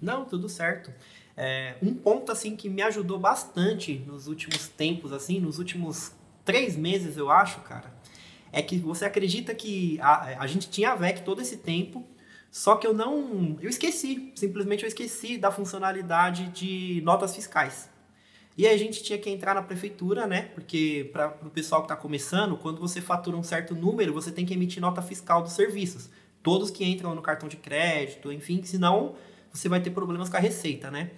[0.00, 0.92] Não, tudo certo.
[1.36, 6.12] É, um ponto assim que me ajudou bastante nos últimos tempos, assim, nos últimos
[6.44, 7.92] três meses, eu acho, cara,
[8.52, 12.06] é que você acredita que a, a gente tinha a VEC todo esse tempo,
[12.50, 13.56] só que eu não.
[13.60, 14.32] Eu esqueci.
[14.34, 17.90] Simplesmente eu esqueci da funcionalidade de notas fiscais.
[18.56, 20.50] E aí a gente tinha que entrar na prefeitura, né?
[20.54, 24.46] Porque para o pessoal que está começando, quando você fatura um certo número, você tem
[24.46, 26.08] que emitir nota fiscal dos serviços.
[26.42, 29.14] Todos que entram no cartão de crédito, enfim, senão
[29.52, 31.10] você vai ter problemas com a receita, né?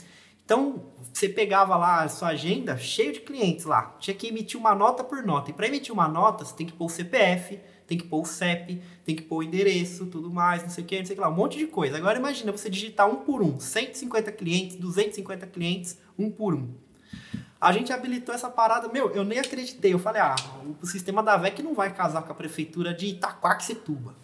[0.48, 0.80] Então,
[1.12, 3.94] você pegava lá a sua agenda cheio de clientes lá.
[4.00, 5.50] Tinha que emitir uma nota por nota.
[5.50, 8.24] E para emitir uma nota, você tem que pôr o CPF, tem que pôr o
[8.24, 11.16] CEP, tem que pôr o endereço, tudo mais, não sei o que, não sei o
[11.18, 11.28] que lá.
[11.28, 11.98] Um monte de coisa.
[11.98, 13.60] Agora imagina você digitar um por um.
[13.60, 16.72] 150 clientes, 250 clientes, um por um.
[17.60, 19.92] A gente habilitou essa parada, meu, eu nem acreditei.
[19.92, 20.34] Eu falei, ah,
[20.80, 24.16] o sistema da VEC não vai casar com a prefeitura de Itaquaquecetuba.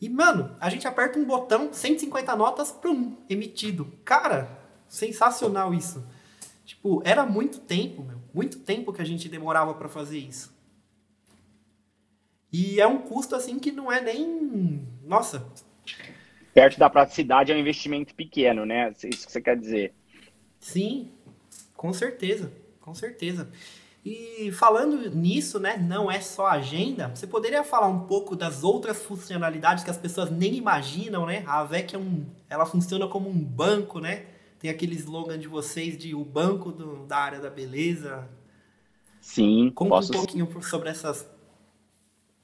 [0.00, 3.92] E, mano, a gente aperta um botão, 150 notas, pum, emitido.
[4.04, 4.61] Cara,
[4.92, 6.04] sensacional isso.
[6.64, 8.18] Tipo, era muito tempo, meu.
[8.32, 10.54] Muito tempo que a gente demorava para fazer isso.
[12.52, 14.86] E é um custo, assim, que não é nem...
[15.04, 15.46] Nossa...
[16.54, 18.92] Perto da praticidade é um investimento pequeno, né?
[19.04, 19.94] Isso que você quer dizer.
[20.60, 21.10] Sim,
[21.74, 22.52] com certeza
[22.82, 23.48] com certeza.
[24.04, 29.00] E falando nisso, né, não é só agenda, você poderia falar um pouco das outras
[29.00, 31.44] funcionalidades que as pessoas nem imaginam, né?
[31.46, 34.24] A AVEC é um, ela funciona como um banco, né?
[34.62, 38.28] Tem aquele slogan de vocês de o banco do, da área da beleza.
[39.20, 40.12] Sim, Conta posso...
[40.12, 41.28] um pouquinho sobre essas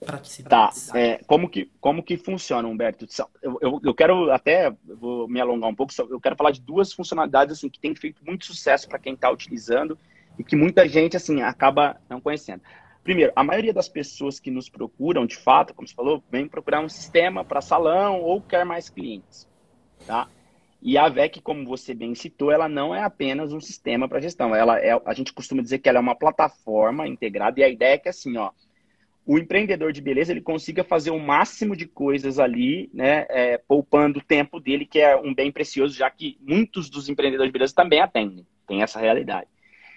[0.05, 0.89] praticidades.
[0.89, 3.07] Tá, é, como, que, como que funciona, Humberto?
[3.41, 6.93] Eu, eu, eu quero até, vou me alongar um pouco, eu quero falar de duas
[6.93, 9.97] funcionalidades assim, que têm feito muito sucesso para quem está utilizando
[10.37, 12.63] e que muita gente assim acaba não conhecendo.
[13.05, 16.81] Primeiro, a maioria das pessoas que nos procuram, de fato, como você falou, vem procurar
[16.81, 19.49] um sistema para salão ou quer mais clientes,
[20.05, 20.29] tá?
[20.81, 24.55] E a VEC, como você bem citou, ela não é apenas um sistema para gestão.
[24.55, 27.95] Ela é, a gente costuma dizer que ela é uma plataforma integrada e a ideia
[27.95, 28.51] é que assim, ó,
[29.27, 34.21] o empreendedor de beleza ele consiga fazer o máximo de coisas ali, né, é, poupando
[34.21, 37.75] o tempo dele, que é um bem precioso, já que muitos dos empreendedores de beleza
[37.75, 39.47] também atendem, tem essa realidade.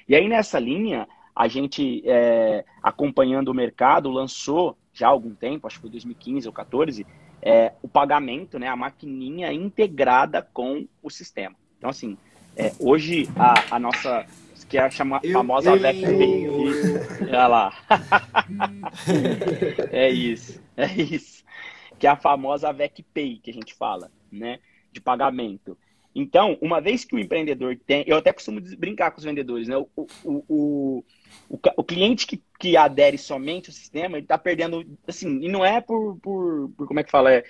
[0.05, 5.65] E aí, nessa linha, a gente, é, acompanhando o mercado, lançou já há algum tempo,
[5.65, 7.07] acho que foi 2015 ou 2014,
[7.41, 11.55] é, o pagamento, né, a maquininha integrada com o sistema.
[11.77, 12.17] Então, assim,
[12.55, 14.25] é, hoje a, a, nossa,
[14.69, 16.05] que é a chama, eu, famosa eu, VEC
[17.21, 17.73] olha lá.
[19.91, 21.43] é isso, é isso.
[21.97, 24.59] Que é a famosa VEC Pay, que a gente fala, né,
[24.91, 25.77] de pagamento.
[26.13, 29.77] Então, uma vez que o empreendedor tem, eu até costumo brincar com os vendedores, né?
[29.77, 31.03] O, o, o,
[31.49, 35.65] o, o cliente que, que adere somente ao sistema, ele está perdendo, assim, e não
[35.65, 37.43] é por, por, por, como é que fala, é,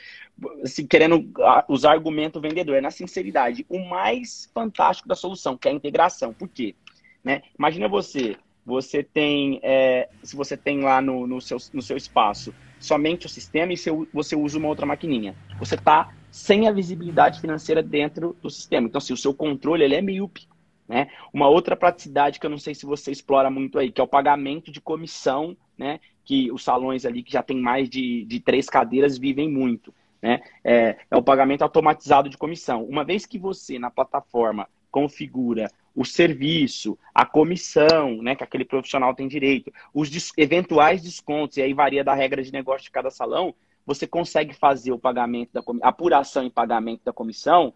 [0.63, 1.29] assim, querendo
[1.67, 3.65] usar argumento vendedor, é na sinceridade.
[3.69, 6.33] O mais fantástico da solução, que é a integração.
[6.33, 6.75] Por quê?
[7.23, 7.43] Né?
[7.57, 12.53] Imagina você, você tem, é, se você tem lá no, no, seu, no seu espaço
[12.79, 13.77] somente o sistema e
[14.11, 15.35] você usa uma outra maquininha.
[15.59, 18.87] Você está sem a visibilidade financeira dentro do sistema.
[18.87, 20.47] Então, assim, o seu controle ele é míope.
[20.91, 21.07] Né?
[21.33, 24.07] Uma outra praticidade que eu não sei se você explora muito aí, que é o
[24.07, 26.01] pagamento de comissão, né?
[26.25, 29.93] que os salões ali que já tem mais de, de três cadeiras vivem muito.
[30.21, 30.41] Né?
[30.61, 32.83] É, é o pagamento automatizado de comissão.
[32.83, 39.15] Uma vez que você, na plataforma, configura o serviço, a comissão, né, que aquele profissional
[39.15, 43.09] tem direito, os des eventuais descontos, e aí varia da regra de negócio de cada
[43.09, 47.73] salão, você consegue fazer o pagamento da apuração e pagamento da comissão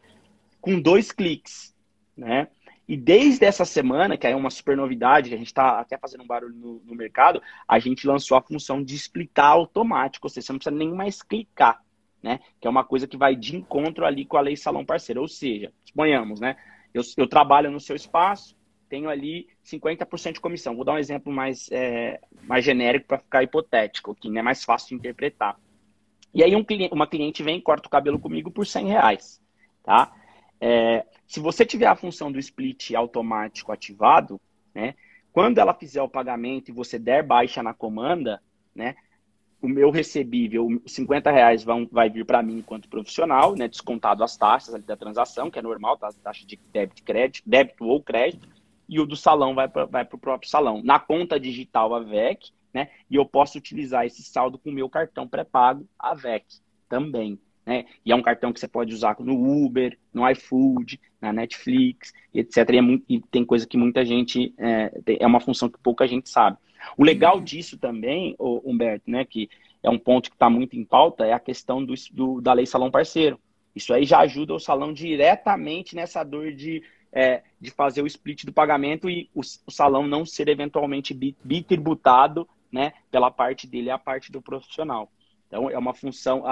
[0.60, 1.74] com dois cliques,
[2.16, 2.50] né?
[2.88, 6.28] E desde essa semana, que é uma super novidade, a gente está até fazendo um
[6.28, 10.54] barulho no, no, mercado, a gente lançou a função de splitar automático, ou seja, você
[10.54, 11.84] não precisa nem mais clicar,
[12.22, 12.40] né?
[12.60, 15.22] Que é uma coisa que vai de encontro ali com a lei salão parceiro.
[15.22, 16.56] Ou seja, suponhamos, né?
[16.94, 18.56] Eu, eu trabalho no seu espaço,
[18.88, 20.76] tenho ali 50% de comissão.
[20.76, 24.90] Vou dar um exemplo mais, é, mais genérico para ficar hipotético, que é mais fácil
[24.90, 25.60] de interpretar.
[26.34, 29.42] E aí um uma cliente vem e corta o cabelo comigo por 100 reais,
[29.84, 30.14] tá?
[30.60, 34.40] É, se você tiver a função do split automático ativado,
[34.74, 34.96] né?
[35.32, 38.42] Quando ela fizer o pagamento e você der baixa na comanda,
[38.74, 38.96] né?
[39.62, 43.68] O meu recebível, 50 reais vão, vai vir para mim enquanto profissional, né?
[43.68, 46.10] Descontado as taxas da transação, que é normal, tá?
[46.24, 48.48] Taxa de débito, crédito, débito ou crédito,
[48.88, 50.82] e o do salão vai para o próprio salão.
[50.84, 52.90] Na conta digital a VEC, né?
[53.10, 56.46] E eu posso utilizar esse saldo com o meu cartão pré-pago, a VEC,
[56.88, 57.40] também.
[57.66, 57.86] Né?
[58.06, 62.70] E é um cartão que você pode usar no Uber, no iFood, na Netflix, etc.
[62.70, 64.54] E, é muito, e tem coisa que muita gente.
[64.58, 66.58] É, é, uma função que pouca gente sabe.
[66.96, 69.50] O legal disso também, Humberto, né, que
[69.82, 72.66] é um ponto que está muito em pauta, é a questão do, do, da lei
[72.66, 73.40] salão parceiro.
[73.76, 78.46] Isso aí já ajuda o salão diretamente nessa dor de, é, de fazer o split
[78.46, 83.98] do pagamento e o, o salão não ser eventualmente bitributado né, pela parte dele, a
[83.98, 85.12] parte do profissional.
[85.56, 86.44] Então, é uma função.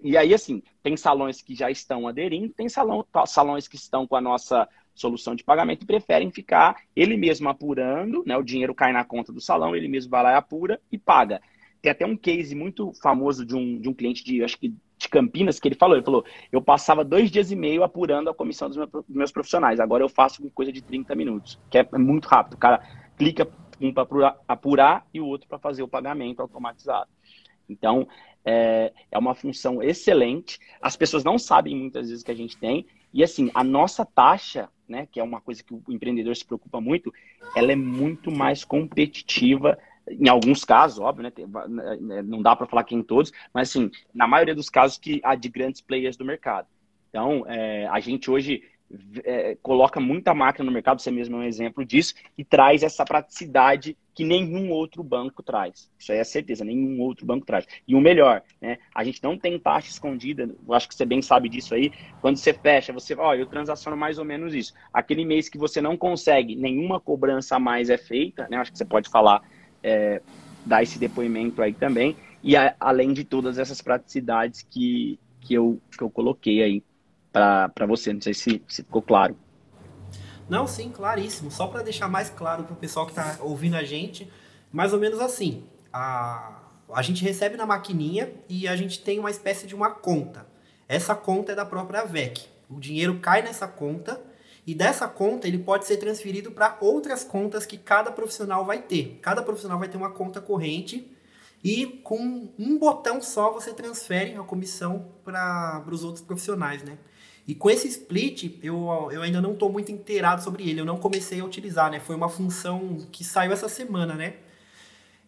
[0.00, 4.14] E aí, assim, tem salões que já estão aderindo, tem salão, salões que estão com
[4.14, 8.36] a nossa solução de pagamento e preferem ficar ele mesmo apurando, né?
[8.36, 11.42] O dinheiro cai na conta do salão, ele mesmo vai lá e apura e paga.
[11.82, 15.08] Tem até um case muito famoso de um, de um cliente de, acho que de
[15.08, 18.70] Campinas, que ele falou, ele falou, eu passava dois dias e meio apurando a comissão
[18.70, 22.54] dos meus profissionais, agora eu faço com coisa de 30 minutos, que é muito rápido.
[22.54, 22.80] O cara
[23.18, 27.10] clica um para apurar e o outro para fazer o pagamento automatizado.
[27.68, 28.06] Então,
[28.44, 30.58] é, é uma função excelente.
[30.80, 32.86] As pessoas não sabem muitas vezes que a gente tem.
[33.12, 36.80] E assim, a nossa taxa né, que é uma coisa que o empreendedor se preocupa
[36.80, 37.12] muito,
[37.56, 39.78] ela é muito mais competitiva
[40.08, 41.32] em alguns casos, óbvio, né,
[41.98, 45.20] né não dá para falar que em todos, mas assim, na maioria dos casos que
[45.24, 46.68] há de grandes players do mercado.
[47.08, 48.62] Então, é, a gente hoje
[49.24, 53.04] é, coloca muita máquina no mercado, você mesmo é um exemplo disso, e traz essa
[53.04, 55.90] praticidade que nenhum outro banco traz.
[55.98, 57.66] Isso aí é certeza, nenhum outro banco traz.
[57.86, 58.78] E o melhor, né?
[58.94, 61.92] A gente não tem taxa escondida, eu acho que você bem sabe disso aí.
[62.20, 64.72] Quando você fecha, você, ó, eu transaciono mais ou menos isso.
[64.92, 68.58] Aquele mês que você não consegue, nenhuma cobrança a mais é feita, né?
[68.58, 69.42] Acho que você pode falar,
[69.82, 70.22] é,
[70.64, 72.16] dar esse depoimento aí também.
[72.42, 76.82] E a, além de todas essas praticidades que, que, eu, que eu coloquei aí
[77.34, 78.12] para você.
[78.12, 79.36] Não sei se, se ficou claro.
[80.48, 81.50] Não, sim, claríssimo.
[81.50, 84.30] Só para deixar mais claro para o pessoal que está ouvindo a gente,
[84.72, 85.64] mais ou menos assim.
[85.92, 86.60] A,
[86.92, 90.46] a gente recebe na maquininha e a gente tem uma espécie de uma conta.
[90.86, 92.46] Essa conta é da própria VEC.
[92.70, 94.20] O dinheiro cai nessa conta
[94.66, 99.18] e dessa conta ele pode ser transferido para outras contas que cada profissional vai ter.
[99.22, 101.10] Cada profissional vai ter uma conta corrente
[101.62, 106.98] e com um botão só você transfere a comissão para os outros profissionais, né?
[107.46, 110.96] E com esse split, eu, eu ainda não estou muito inteirado sobre ele, eu não
[110.96, 112.00] comecei a utilizar, né?
[112.00, 114.34] Foi uma função que saiu essa semana, né?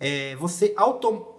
[0.01, 1.37] É, você, autom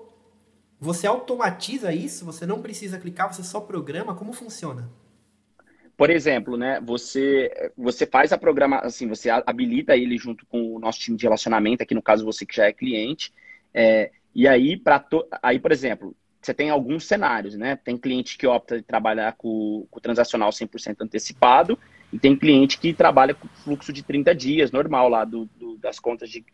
[0.79, 4.87] você automatiza isso, você não precisa clicar, você só programa, como funciona?
[5.97, 10.79] Por exemplo, né, você, você faz a programa, assim, você habilita ele junto com o
[10.79, 13.33] nosso time de relacionamento, aqui no caso você que já é cliente,
[13.73, 15.03] é, e aí, para
[15.41, 17.75] aí, por exemplo, você tem alguns cenários, né?
[17.75, 21.77] Tem cliente que opta de trabalhar com, com transacional 100% antecipado
[22.11, 25.99] e tem cliente que trabalha com fluxo de 30 dias, normal lá do, do das
[25.99, 26.45] contas de,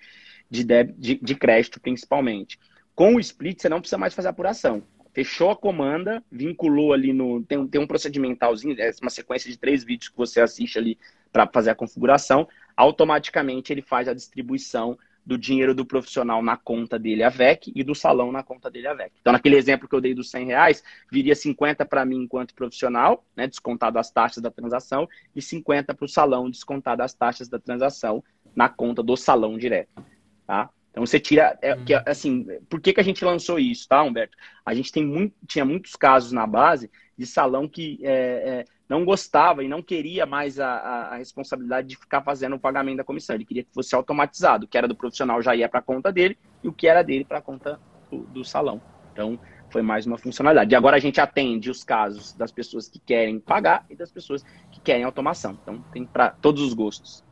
[0.49, 2.59] de, de, de crédito, principalmente.
[2.95, 4.83] Com o split, você não precisa mais fazer apuração.
[5.13, 7.43] Fechou a comanda, vinculou ali no.
[7.43, 10.97] Tem, tem um procedimentalzinho, é uma sequência de três vídeos que você assiste ali
[11.31, 12.47] para fazer a configuração.
[12.75, 17.83] Automaticamente ele faz a distribuição do dinheiro do profissional na conta dele a VEC e
[17.83, 19.11] do salão na conta dele a VEC.
[19.21, 23.23] Então, naquele exemplo que eu dei dos 100 reais, viria 50 para mim enquanto profissional,
[23.35, 27.59] né, descontado as taxas da transação, e 50 para o salão, descontado as taxas da
[27.59, 28.23] transação
[28.55, 30.03] na conta do salão direto.
[30.45, 30.69] Tá?
[30.91, 31.57] Então você tira.
[31.61, 34.37] É, que, assim, por que, que a gente lançou isso, tá, Humberto?
[34.63, 39.05] A gente tem muito, tinha muitos casos na base de salão que é, é, não
[39.05, 43.35] gostava e não queria mais a, a, responsabilidade de ficar fazendo o pagamento da comissão.
[43.35, 44.65] Ele queria que fosse automatizado.
[44.65, 47.03] O que era do profissional já ia para a conta dele e o que era
[47.03, 48.81] dele para a conta do, do, salão.
[49.11, 50.73] Então, foi mais uma funcionalidade.
[50.73, 54.43] E agora a gente atende os casos das pessoas que querem pagar e das pessoas
[54.71, 55.57] que querem automação.
[55.61, 57.23] Então, tem para todos os gostos.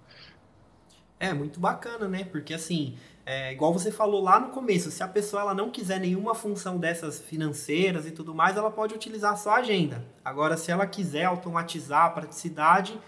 [1.19, 2.23] É, muito bacana, né?
[2.23, 5.99] Porque assim, é, igual você falou lá no começo, se a pessoa ela não quiser
[5.99, 10.03] nenhuma função dessas financeiras e tudo mais, ela pode utilizar só a agenda.
[10.25, 12.99] Agora, se ela quiser automatizar a praticidade,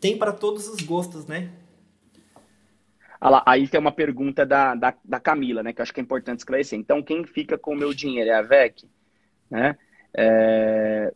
[0.00, 1.50] tem para todos os gostos, né?
[3.20, 5.72] Aí tem uma pergunta da, da, da, Camila, né?
[5.72, 6.78] Que eu acho que é importante esclarecer.
[6.78, 8.88] Então, quem fica com o meu dinheiro é a VEC?
[9.50, 9.76] Né?
[10.14, 11.12] É...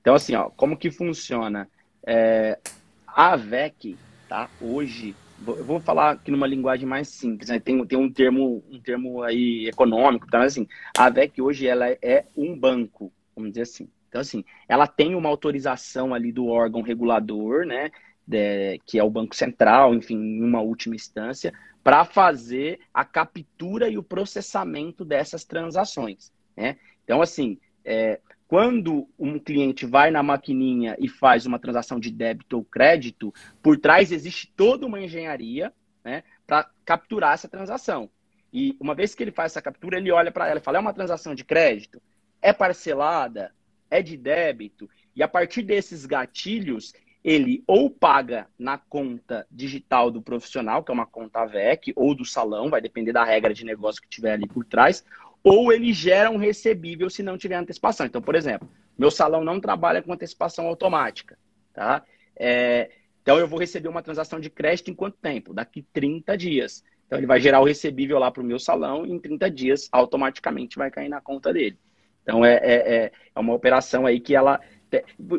[0.00, 1.68] Então, assim, ó, como que funciona?
[2.06, 2.60] É...
[3.08, 4.48] A VEC, tá?
[4.60, 7.58] Hoje, eu vou falar aqui numa linguagem mais simples, né?
[7.58, 10.42] tem, tem um termo um termo aí econômico, tá?
[10.42, 13.88] assim, a VEC hoje ela é um banco, vamos dizer assim.
[14.08, 17.90] Então, assim, ela tem uma autorização ali do órgão regulador, né,
[18.26, 21.52] de, que é o Banco Central, enfim, em uma última instância,
[21.82, 26.76] para fazer a captura e o processamento dessas transações, né?
[27.02, 28.20] Então, assim, é,
[28.52, 33.78] quando um cliente vai na maquininha e faz uma transação de débito ou crédito, por
[33.78, 35.72] trás existe toda uma engenharia
[36.04, 38.10] né, para capturar essa transação.
[38.52, 40.80] E uma vez que ele faz essa captura, ele olha para ela e fala: é
[40.80, 41.98] uma transação de crédito?
[42.42, 43.54] É parcelada?
[43.90, 44.86] É de débito?
[45.16, 46.92] E a partir desses gatilhos,
[47.24, 52.26] ele ou paga na conta digital do profissional, que é uma conta VEC, ou do
[52.26, 55.02] salão, vai depender da regra de negócio que tiver ali por trás,
[55.42, 58.06] ou ele gera um recebível se não tiver antecipação.
[58.06, 61.38] Então, por exemplo, meu salão não trabalha com antecipação automática,
[61.72, 62.04] tá?
[62.36, 62.90] É,
[63.22, 65.54] então, eu vou receber uma transação de crédito em quanto tempo?
[65.54, 66.84] Daqui 30 dias.
[67.06, 69.88] Então, ele vai gerar o recebível lá para o meu salão e em 30 dias,
[69.92, 71.78] automaticamente, vai cair na conta dele.
[72.22, 74.60] Então, é, é, é, é uma operação aí que ela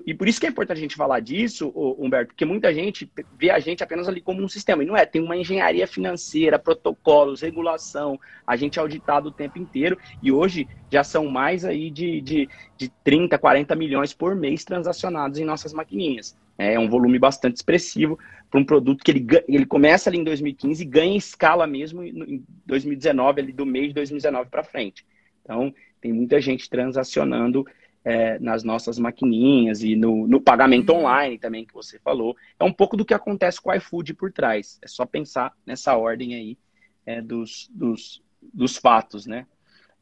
[0.05, 3.51] e por isso que é importante a gente falar disso, Humberto, porque muita gente vê
[3.51, 4.83] a gente apenas ali como um sistema.
[4.83, 9.59] E não é, tem uma engenharia financeira, protocolos, regulação, a gente é auditado o tempo
[9.59, 9.97] inteiro.
[10.21, 15.37] E hoje já são mais aí de, de, de 30, 40 milhões por mês transacionados
[15.37, 16.35] em nossas maquininhas.
[16.57, 18.17] É um volume bastante expressivo
[18.49, 22.43] para um produto que ele, ele começa ali em 2015 e ganha escala mesmo em
[22.65, 25.05] 2019, ali do mês de 2019 para frente.
[25.43, 27.65] Então, tem muita gente transacionando
[28.03, 30.99] é, nas nossas maquininhas e no, no pagamento uhum.
[30.99, 32.35] online também que você falou.
[32.59, 34.77] É um pouco do que acontece com o iFood por trás.
[34.81, 36.57] É só pensar nessa ordem aí
[37.05, 39.45] é, dos, dos, dos fatos, né?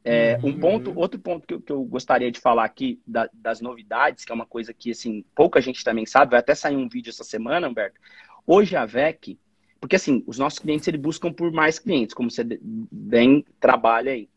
[0.04, 0.50] É, uhum.
[0.50, 4.26] Um ponto, outro ponto que eu, que eu gostaria de falar aqui da, das novidades,
[4.26, 7.12] que é uma coisa que assim pouca gente também sabe, vai até sair um vídeo
[7.12, 8.00] essa semana, Humberto.
[8.48, 9.38] Hoje a VEC,
[9.80, 12.44] porque assim os nossos clientes eles buscam por mais clientes, como você
[12.92, 14.28] bem trabalha aí.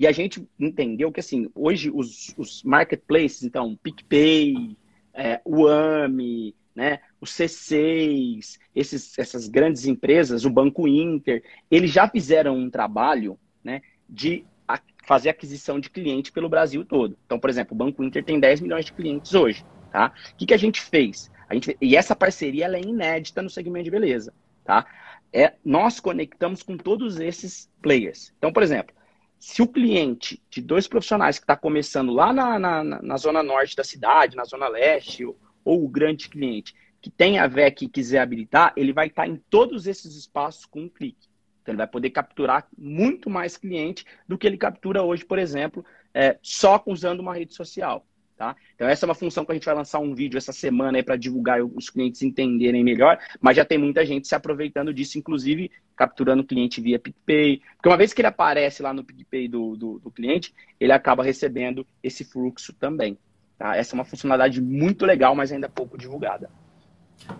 [0.00, 4.74] E a gente entendeu que, assim, hoje os, os marketplaces, então, PicPay,
[5.12, 12.08] é, o AMI, né, o C6, esses, essas grandes empresas, o Banco Inter, eles já
[12.08, 17.14] fizeram um trabalho né, de a, fazer aquisição de cliente pelo Brasil todo.
[17.26, 19.66] Então, por exemplo, o Banco Inter tem 10 milhões de clientes hoje.
[19.92, 20.14] Tá?
[20.32, 21.30] O que, que a gente fez?
[21.46, 24.32] A gente, e essa parceria ela é inédita no segmento de beleza.
[24.64, 24.86] Tá?
[25.30, 28.32] É, nós conectamos com todos esses players.
[28.38, 28.94] Então, por exemplo,
[29.40, 33.74] se o cliente de dois profissionais que está começando lá na, na, na, zona norte
[33.74, 35.34] da cidade, na zona leste, ou,
[35.64, 39.28] ou o grande cliente que tem a VEC e quiser habilitar, ele vai estar tá
[39.28, 41.26] em todos esses espaços com um clique.
[41.62, 45.82] Então, ele vai poder capturar muito mais cliente do que ele captura hoje, por exemplo,
[46.12, 48.06] é, só usando uma rede social.
[48.40, 48.56] Tá?
[48.74, 51.14] Então, essa é uma função que a gente vai lançar um vídeo essa semana para
[51.14, 56.40] divulgar os clientes entenderem melhor, mas já tem muita gente se aproveitando disso, inclusive capturando
[56.40, 57.60] o cliente via PicPay.
[57.76, 61.22] Porque uma vez que ele aparece lá no PicPay do, do, do cliente, ele acaba
[61.22, 63.18] recebendo esse fluxo também.
[63.58, 63.76] Tá?
[63.76, 66.50] Essa é uma funcionalidade muito legal, mas ainda pouco divulgada.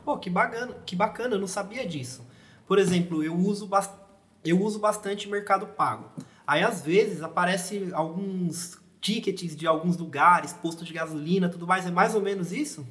[0.04, 2.28] Pô, que bacana, que bacana, eu não sabia disso.
[2.66, 3.70] Por exemplo, eu uso,
[4.44, 6.10] eu uso bastante Mercado Pago.
[6.46, 11.86] Aí, às vezes, aparece alguns tickets de alguns lugares, posto de gasolina, tudo mais.
[11.86, 12.86] É mais ou menos isso?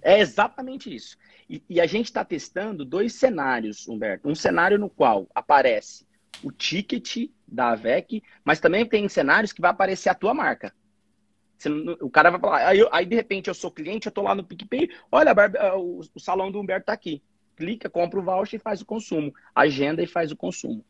[0.00, 1.16] É exatamente isso.
[1.48, 4.28] E, e a gente está testando dois cenários, Humberto.
[4.28, 6.06] Um cenário no qual aparece
[6.42, 10.74] o ticket da AVEC, mas também tem cenários que vai aparecer a tua marca.
[12.00, 14.42] O cara vai falar, aí, aí, de repente eu sou cliente, eu estou lá no
[14.42, 17.22] PicPay, olha, ah, o, o, salão do Humberto está aqui.
[17.54, 19.32] Clica, compra o voucher e faz o consumo.
[19.54, 20.84] Agenda e faz o consumo.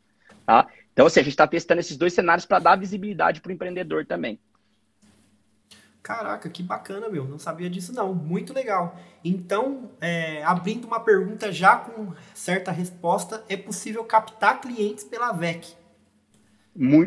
[0.47, 0.67] Tá?
[0.93, 4.07] Então, assim, a gente está testando esses dois cenários para dar visibilidade para o empreendedor
[4.07, 4.39] também.
[6.03, 7.25] Caraca, que bacana, meu.
[7.25, 8.13] Não sabia disso, não.
[8.13, 8.99] Muito legal.
[9.25, 15.77] Então, é, abrindo uma pergunta já com certa resposta, é possível captar clientes pela VEC?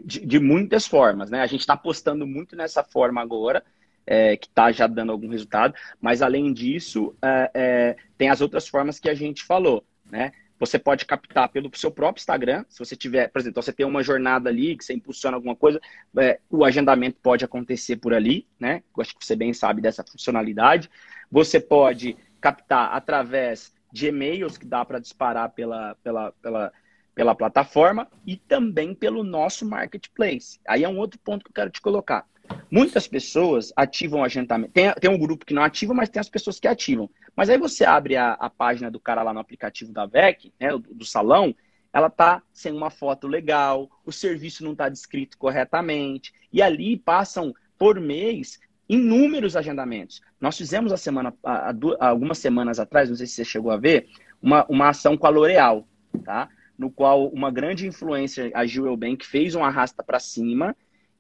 [0.06, 1.42] De, muitas formas, né?
[1.42, 3.66] A gente está apostando muito nessa forma agora,
[4.06, 8.68] é, que está já dando algum resultado, mas além disso, é, é, tem as outras
[8.68, 10.32] formas que a gente falou, né?
[10.60, 12.64] Você pode captar pelo seu próprio Instagram.
[12.70, 15.82] Se você tiver, por exemplo, você tem uma jornada ali que você impulsiona alguma coisa,
[16.18, 18.82] é, o agendamento pode acontecer por ali, né?
[18.96, 20.90] Eu acho que você bem sabe dessa funcionalidade.
[21.30, 26.72] Você pode captar através de e-mails que dá para disparar pela, pela, pela,
[27.14, 30.60] pela plataforma e também pelo nosso marketplace.
[30.68, 32.26] Aí é um outro ponto que eu quero te colocar.
[32.70, 34.74] Muitas pessoas ativam o agendamento.
[34.74, 37.10] Tem, tem um grupo que não ativa, mas tem as pessoas que ativam.
[37.36, 40.70] Mas aí você abre a, a página do cara lá no aplicativo da VEC, né,
[40.72, 41.54] do, do salão,
[41.92, 47.54] ela tá sem uma foto legal, o serviço não está descrito corretamente, e ali passam
[47.78, 50.22] por mês inúmeros agendamentos.
[50.40, 53.78] Nós fizemos a semana, a, a, algumas semanas atrás, não sei se você chegou a
[53.78, 54.08] ver,
[54.42, 55.88] uma, uma ação com a L'Oréal,
[56.24, 56.50] tá?
[56.78, 60.76] No qual uma grande influencer, a Jewel Bank, fez um arrasta para cima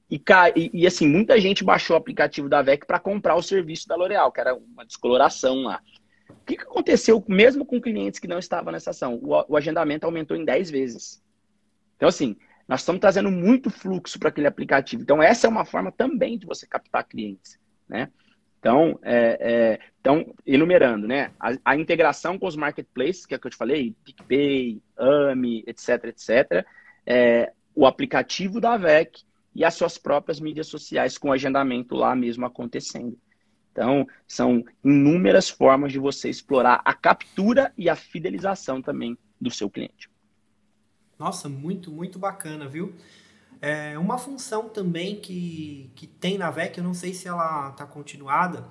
[0.09, 0.21] e,
[0.55, 3.95] e, e, assim, muita gente baixou o aplicativo da VEC para comprar o serviço da
[3.95, 5.81] L'Oréal, que era uma descoloração lá.
[6.45, 9.15] O que, que, aconteceu mesmo com clientes que não estavam nessa ação?
[9.15, 11.19] O, o, agendamento aumentou em 10 vezes.
[11.95, 12.37] Então, assim,
[12.67, 15.01] nós estamos trazendo muito fluxo para aquele aplicativo.
[15.01, 18.11] Então, essa é uma forma também de você captar clientes, né?
[18.59, 21.31] Então, é, é, então enumerando, né?
[21.39, 25.63] A, a, integração com os marketplaces, que é o que eu te falei, PicPay, AMI,
[25.65, 26.63] etc, etc.
[27.07, 29.23] É, o aplicativo da VEC
[29.55, 33.17] e as suas próprias mídias sociais com agendamento lá mesmo acontecendo.
[33.75, 39.69] Então, são inúmeras formas de você explorar a captura e a fidelização também do seu
[39.69, 40.09] cliente.
[41.19, 42.93] Nossa, muito, muito bacana, viu?
[43.61, 47.85] É, uma função também que, que tem na VEC, eu não sei se ela está
[47.85, 48.65] continuada,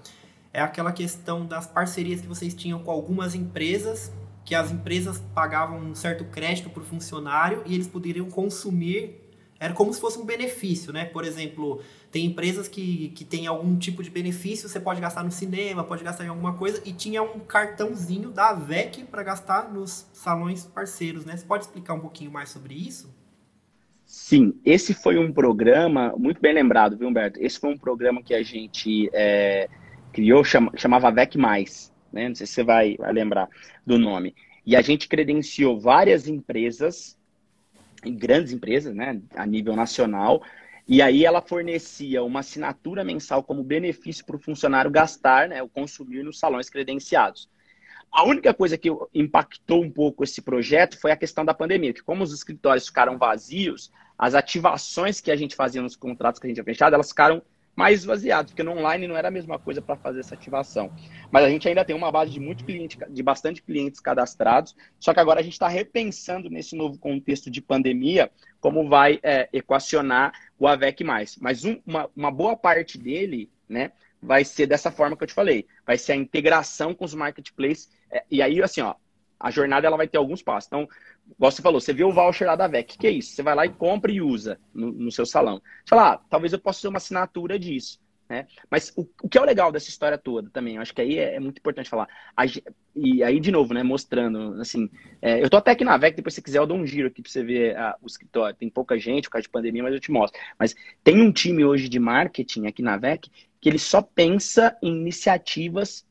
[0.55, 4.11] é aquela questão das parcerias que vocês tinham com algumas empresas,
[4.43, 9.24] que as empresas pagavam um certo crédito por funcionário e eles poderiam consumir
[9.59, 11.05] era como se fosse um benefício, né?
[11.05, 11.81] Por exemplo,
[12.11, 16.05] tem empresas que, que tem algum tipo de benefício, você pode gastar no cinema, pode
[16.05, 21.25] gastar em alguma coisa, e tinha um cartãozinho da VEC para gastar nos salões parceiros,
[21.25, 21.37] né?
[21.37, 23.15] Você pode explicar um pouquinho mais sobre isso?
[24.05, 27.41] Sim, esse foi um programa, muito bem lembrado, viu, Humberto?
[27.41, 29.69] Esse foi um programa que a gente é,
[30.13, 32.29] criou, chama, chamava VEC né?
[32.29, 33.49] Não sei se você vai, vai lembrar
[33.85, 34.35] do nome.
[34.65, 37.19] E a gente credenciou várias empresas
[38.13, 40.43] grandes empresas, né, a nível nacional,
[40.87, 45.69] E aí ela fornecia uma assinatura mensal como benefício para o funcionário gastar, né, o
[45.69, 47.49] consumir nos salões credenciados.
[48.13, 52.03] A única coisa que impactou um pouco esse projeto foi a questão da pandemia, que
[52.03, 56.49] como os escritórios ficaram vazios, as ativações que a gente fazia nos contratos que a
[56.49, 57.43] gente tinha fechado, elas ficaram
[57.77, 60.93] mais esvaziadas, porque no online não era a mesma coisa para fazer essa ativação.
[61.31, 65.12] Mas a gente ainda tem uma base de muito cliente, de bastante clientes cadastrados, só
[65.12, 70.33] que agora a gente está repensando nesse novo contexto de pandemia como vai é, equacionar
[70.59, 71.37] o AVEC mais.
[71.41, 75.35] Mas um, uma, uma boa parte dele, né, vai ser dessa forma que eu te
[75.35, 75.66] falei.
[75.87, 77.91] Vai ser a integração com os marketplaces.
[78.11, 78.95] É, e aí, assim, ó,
[79.39, 80.68] a jornada ela vai ter alguns passos.
[80.68, 80.89] Então,
[81.39, 82.99] você falou, você viu o voucher lá da VEC.
[82.99, 83.35] Que é isso?
[83.35, 85.61] Você vai lá e compra e usa no, no seu salão.
[85.85, 87.99] Você fala, ah, talvez eu possa ter uma assinatura disso.
[88.28, 88.47] Né?
[88.70, 91.18] Mas o, o, que é o legal dessa história toda também, eu acho que aí
[91.18, 92.09] é, é muito importante falar.
[92.35, 92.45] A,
[92.97, 94.89] e aí, de novo, né, mostrando, assim,
[95.20, 97.20] é, eu tô até aqui na VEC, depois se quiser eu dou um giro aqui
[97.20, 98.57] para você ver a, o escritório.
[98.57, 100.41] Tem pouca gente por causa de pandemia, mas eu te mostro.
[100.59, 103.30] Mas tem um time hoje de marketing aqui na VEC
[103.61, 106.07] que ele só pensa em iniciativas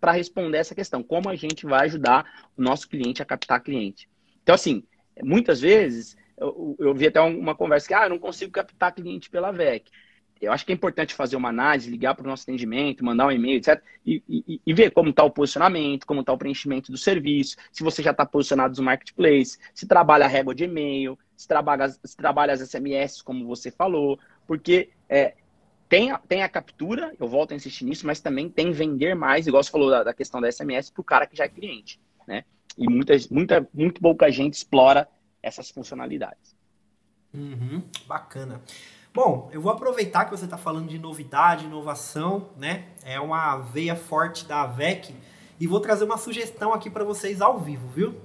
[0.00, 1.02] para responder essa questão.
[1.02, 2.24] Como a gente vai ajudar
[2.56, 4.08] o nosso cliente a captar cliente.
[4.42, 4.82] Então, assim,
[5.22, 9.30] muitas vezes eu, eu vi até uma conversa que, ah, eu não consigo captar cliente
[9.30, 9.90] pela VEC.
[10.40, 13.30] Eu acho que é importante fazer uma análise, ligar para o nosso atendimento, mandar um
[13.30, 13.82] e-mail, etc.
[14.04, 17.82] E, e, e ver como está o posicionamento, como está o preenchimento do serviço, se
[17.82, 22.16] você já está posicionado no marketplace, se trabalha a régua de e-mail, se trabalha, se
[22.16, 25.34] trabalha as SMS, como você falou, porque é,
[25.88, 29.46] tem, a, tem a captura, eu volto a insistir nisso, mas também tem vender mais,
[29.46, 32.00] igual você falou da, da questão da SMS, para o cara que já é cliente,
[32.26, 32.44] né?
[32.76, 35.08] E muita, muita, muito pouca gente explora
[35.42, 36.56] essas funcionalidades.
[37.32, 38.62] Uhum, bacana.
[39.14, 42.88] Bom, eu vou aproveitar que você está falando de novidade, inovação, né?
[43.02, 45.14] É uma veia forte da AVEC
[45.58, 48.20] e vou trazer uma sugestão aqui para vocês ao vivo, viu?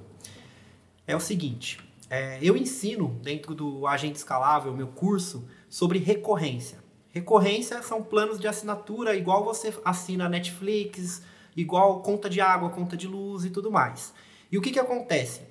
[1.08, 6.81] É o seguinte, é, eu ensino dentro do Agente Escalável, meu curso, sobre recorrência.
[7.12, 11.22] Recorrência são planos de assinatura igual você assina Netflix,
[11.56, 14.14] igual conta de água, conta de luz e tudo mais.
[14.52, 15.42] E o que, que acontece?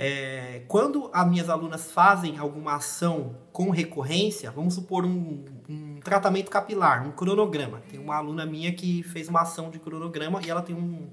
[0.00, 6.52] É, quando as minhas alunas fazem alguma ação com recorrência, vamos supor um, um, tratamento
[6.52, 7.82] capilar, um cronograma.
[7.90, 11.10] Tem uma aluna minha que fez uma ação de cronograma e ela tem um,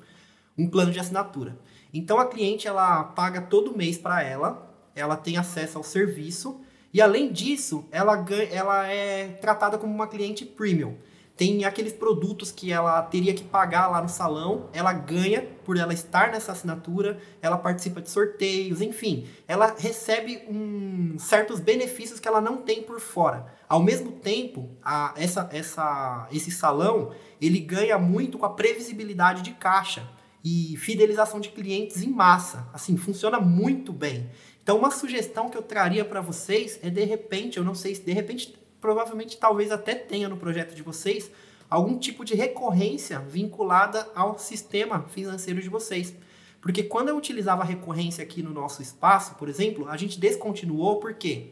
[0.56, 1.58] um plano de assinatura.
[1.92, 6.62] Então a cliente ela paga todo mês para ela, ela tem acesso ao serviço
[6.96, 10.96] e além disso, ela, ganha, ela é tratada como uma cliente premium.
[11.36, 15.94] Tem aqueles produtos que ela teria que pagar lá no salão, ela ganha por ela
[15.94, 22.40] estar nessa assinatura, ela participa de sorteios, enfim, ela recebe um, certos benefícios que ela
[22.40, 23.46] não tem por fora.
[23.68, 29.52] Ao mesmo tempo, a, essa, essa, esse salão ele ganha muito com a previsibilidade de
[29.52, 30.10] caixa
[30.46, 32.70] e fidelização de clientes em massa.
[32.72, 34.30] Assim, funciona muito bem.
[34.66, 38.02] Então, uma sugestão que eu traria para vocês é, de repente, eu não sei se
[38.02, 41.30] de repente, provavelmente, talvez até tenha no projeto de vocês,
[41.70, 46.16] algum tipo de recorrência vinculada ao sistema financeiro de vocês.
[46.60, 51.00] Porque quando eu utilizava a recorrência aqui no nosso espaço, por exemplo, a gente descontinuou
[51.00, 51.52] por quê?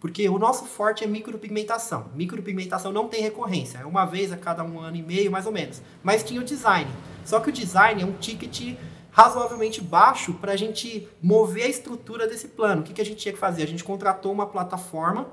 [0.00, 2.10] Porque o nosso forte é micropigmentação.
[2.14, 5.52] Micropigmentação não tem recorrência, é uma vez a cada um ano e meio, mais ou
[5.52, 5.82] menos.
[6.02, 6.90] Mas tinha o design.
[7.26, 8.74] Só que o design é um ticket
[9.14, 12.80] razoavelmente baixo para a gente mover a estrutura desse plano.
[12.80, 13.62] O que, que a gente tinha que fazer?
[13.62, 15.28] A gente contratou uma plataforma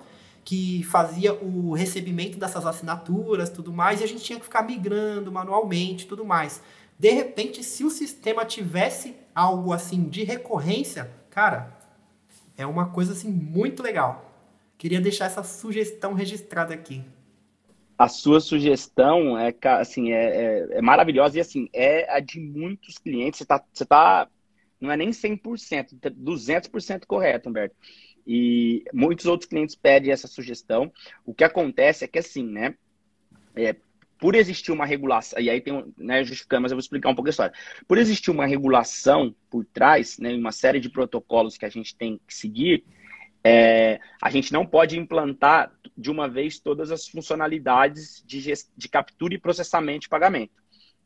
[0.45, 5.31] que fazia o recebimento dessas assinaturas, tudo mais, e a gente tinha que ficar migrando
[5.31, 6.61] manualmente, tudo mais.
[6.97, 11.75] De repente, se o sistema tivesse algo assim de recorrência, cara,
[12.55, 14.31] é uma coisa assim muito legal.
[14.77, 17.03] Queria deixar essa sugestão registrada aqui
[18.01, 22.97] a sua sugestão é, assim, é, é, é, maravilhosa e assim, é a de muitos
[22.97, 23.37] clientes.
[23.37, 24.27] Você está, você tá,
[24.79, 27.75] não é nem 100%, 200% correto, Humberto.
[28.25, 30.91] E muitos outros clientes pedem essa sugestão.
[31.23, 32.73] O que acontece é que assim, né,
[33.55, 33.75] é,
[34.17, 37.29] por existir uma regulação, e aí tem, né, justificando, mas eu vou explicar um pouco
[37.29, 37.53] a história.
[37.87, 42.19] Por existir uma regulação por trás, né, uma série de protocolos que a gente tem
[42.27, 42.83] que seguir,
[43.43, 49.33] é, a gente não pode implantar de uma vez todas as funcionalidades de, de captura
[49.33, 50.53] e processamento de pagamento.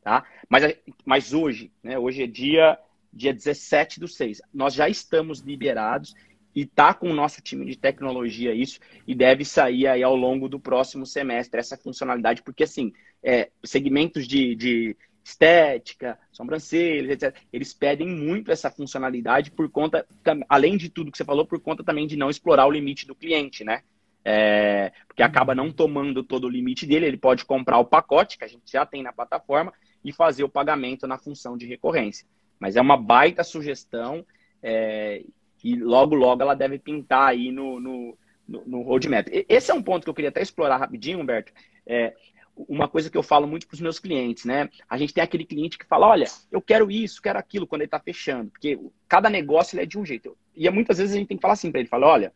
[0.02, 0.24] Tá?
[0.48, 2.78] Mas, mas hoje, né, hoje é dia,
[3.12, 6.14] dia 17 do 6, nós já estamos liberados
[6.54, 10.48] e está com o nosso time de tecnologia isso, e deve sair aí ao longo
[10.48, 14.96] do próximo semestre essa funcionalidade, porque assim, é, segmentos de, de
[15.26, 17.34] estética, sobrancelhas, etc.
[17.52, 20.06] Eles pedem muito essa funcionalidade por conta,
[20.48, 23.14] além de tudo que você falou, por conta também de não explorar o limite do
[23.14, 23.82] cliente, né?
[24.24, 28.44] É, porque acaba não tomando todo o limite dele, ele pode comprar o pacote que
[28.44, 29.72] a gente já tem na plataforma
[30.04, 32.24] e fazer o pagamento na função de recorrência.
[32.60, 34.24] Mas é uma baita sugestão
[34.62, 35.24] é,
[35.62, 38.16] e logo, logo ela deve pintar aí no, no,
[38.46, 39.26] no, no roadmap.
[39.48, 41.52] Esse é um ponto que eu queria até explorar rapidinho, Humberto.
[41.84, 42.14] É,
[42.56, 44.68] uma coisa que eu falo muito para os meus clientes, né?
[44.88, 47.88] A gente tem aquele cliente que fala, olha, eu quero isso, quero aquilo, quando ele
[47.88, 50.36] está fechando, porque cada negócio é de um jeito.
[50.54, 52.32] E muitas vezes a gente tem que falar assim para ele, fala, olha,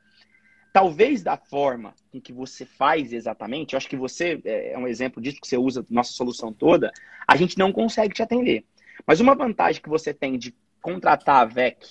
[0.73, 4.87] talvez da forma em que você faz exatamente, eu acho que você é, é um
[4.87, 6.93] exemplo disso que você usa nossa solução toda,
[7.27, 8.65] a gente não consegue te atender.
[9.07, 11.87] Mas uma vantagem que você tem de contratar a VEC,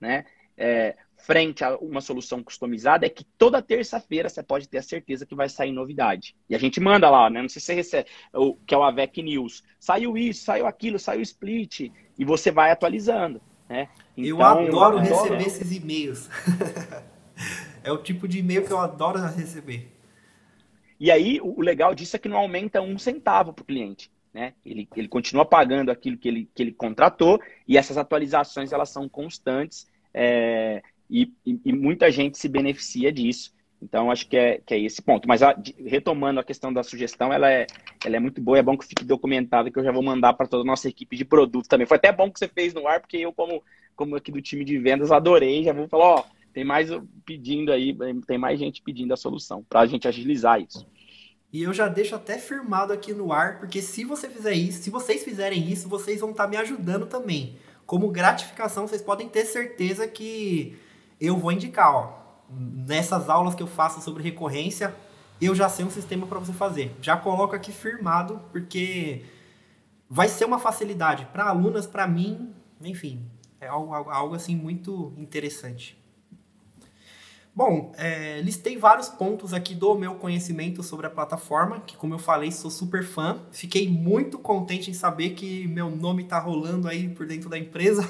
[0.00, 0.24] né,
[0.56, 5.26] é, frente a uma solução customizada é que toda terça-feira você pode ter a certeza
[5.26, 6.34] que vai sair novidade.
[6.48, 7.42] E a gente manda lá, né?
[7.42, 9.62] Não sei se você recebe, o, que é o AVEC News.
[9.78, 11.92] Saiu isso, saiu aquilo, saiu split.
[12.18, 13.88] E você vai atualizando, né?
[14.16, 15.42] Então, eu adoro eu receber adoro...
[15.42, 16.30] esses e-mails.
[17.82, 19.92] é o tipo de e-mail que eu adoro receber.
[21.00, 24.10] E aí, o legal disso é que não aumenta um centavo para o cliente.
[24.32, 24.54] Né?
[24.64, 29.08] Ele, ele continua pagando aquilo que ele, que ele contratou e essas atualizações elas são
[29.08, 33.52] constantes é, e, e, e, muita gente se beneficia disso.
[33.80, 35.28] Então, acho que é, que é esse ponto.
[35.28, 35.56] Mas, a,
[35.86, 37.66] retomando a questão da sugestão, ela é,
[38.04, 40.48] ela é muito boa, é bom que fique documentado, que eu já vou mandar para
[40.48, 41.86] toda a nossa equipe de produtos também.
[41.86, 43.62] Foi até bom que você fez no ar, porque eu, como,
[43.94, 45.62] como aqui do time de vendas, adorei.
[45.62, 46.90] Já vou falar, ó, tem mais
[47.24, 47.96] pedindo aí,
[48.26, 50.84] tem mais gente pedindo a solução, para a gente agilizar isso.
[51.52, 54.90] E eu já deixo até firmado aqui no ar, porque se você fizer isso, se
[54.90, 57.56] vocês fizerem isso, vocês vão estar tá me ajudando também.
[57.86, 60.76] Como gratificação, vocês podem ter certeza que
[61.20, 62.12] eu vou indicar, ó,
[62.50, 64.94] nessas aulas que eu faço sobre recorrência,
[65.40, 66.96] eu já sei um sistema para você fazer.
[67.00, 69.24] Já coloco aqui firmado, porque
[70.08, 73.28] vai ser uma facilidade para alunas, para mim, enfim,
[73.60, 75.98] é algo, algo assim muito interessante.
[77.58, 82.18] Bom, é, listei vários pontos aqui do meu conhecimento sobre a plataforma, que como eu
[82.20, 83.40] falei, sou super fã.
[83.50, 88.02] Fiquei muito contente em saber que meu nome está rolando aí por dentro da empresa.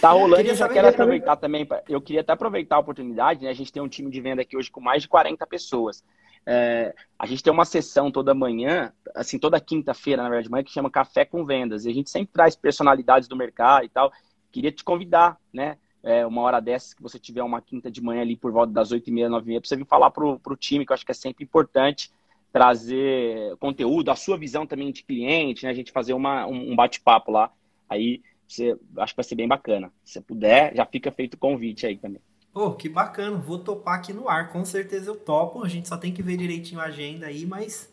[0.00, 3.50] Tá rolando, eu já quero aproveitar também, eu queria até aproveitar a oportunidade, né?
[3.50, 6.02] A gente tem um time de venda aqui hoje com mais de 40 pessoas.
[6.44, 10.64] É, a gente tem uma sessão toda manhã, assim, toda quinta-feira, na verdade, de manhã,
[10.64, 11.84] que chama Café com Vendas.
[11.84, 14.10] E a gente sempre traz personalidades do mercado e tal.
[14.50, 15.76] Queria te convidar, né?
[16.02, 18.92] É, uma hora dessas que você tiver uma quinta de manhã ali por volta das
[18.92, 20.94] oito e meia, nove e meia, para você vir falar para o time, que eu
[20.94, 22.10] acho que é sempre importante
[22.52, 25.70] trazer conteúdo, a sua visão também de cliente, né?
[25.70, 27.52] A gente fazer uma, um bate-papo lá.
[27.88, 29.92] Aí você, acho que vai ser bem bacana.
[30.04, 32.20] Se você puder, já fica feito o convite aí também.
[32.52, 33.36] Pô, que bacana.
[33.36, 34.50] Vou topar aqui no ar.
[34.50, 35.62] Com certeza eu topo.
[35.62, 37.92] A gente só tem que ver direitinho a agenda aí, mas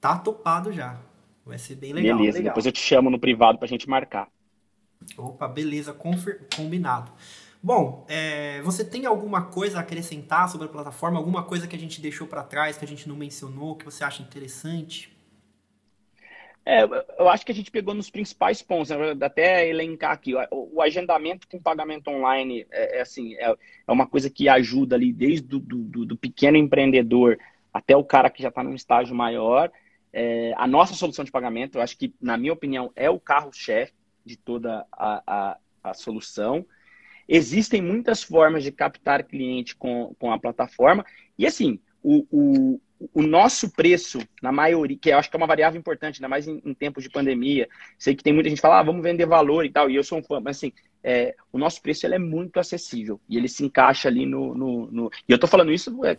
[0.00, 1.00] tá topado já.
[1.44, 2.18] Vai ser bem legal.
[2.18, 2.50] Beleza, legal.
[2.50, 4.28] depois eu te chamo no privado pra gente marcar.
[5.16, 5.96] Opa, beleza,
[6.54, 7.12] combinado.
[7.62, 11.18] Bom, é, você tem alguma coisa a acrescentar sobre a plataforma?
[11.18, 14.04] Alguma coisa que a gente deixou para trás, que a gente não mencionou, que você
[14.04, 15.16] acha interessante?
[16.64, 16.82] É,
[17.18, 19.16] eu acho que a gente pegou nos principais pontos, né?
[19.20, 20.34] até elencar aqui.
[20.50, 24.96] O, o, agendamento com pagamento online é, é assim, é, é, uma coisa que ajuda
[24.96, 27.38] ali desde do, do, do pequeno empreendedor
[27.72, 29.70] até o cara que já está num estágio maior.
[30.12, 33.92] É, a nossa solução de pagamento, eu acho que, na minha opinião, é o carro-chefe
[34.26, 36.66] de toda a, a, a solução.
[37.28, 41.04] Existem muitas formas de captar cliente com, com a plataforma.
[41.38, 42.80] E assim, o, o,
[43.12, 46.46] o nosso preço, na maioria, que eu acho que é uma variável importante, ainda mais
[46.46, 47.68] em, em tempos de pandemia.
[47.98, 50.04] Sei que tem muita gente que fala, ah, vamos vender valor e tal, e eu
[50.04, 50.72] sou um fã, mas assim,
[51.02, 54.54] é, o nosso preço ele é muito acessível e ele se encaixa ali no.
[54.54, 55.10] no, no...
[55.28, 56.16] E eu estou falando isso, é,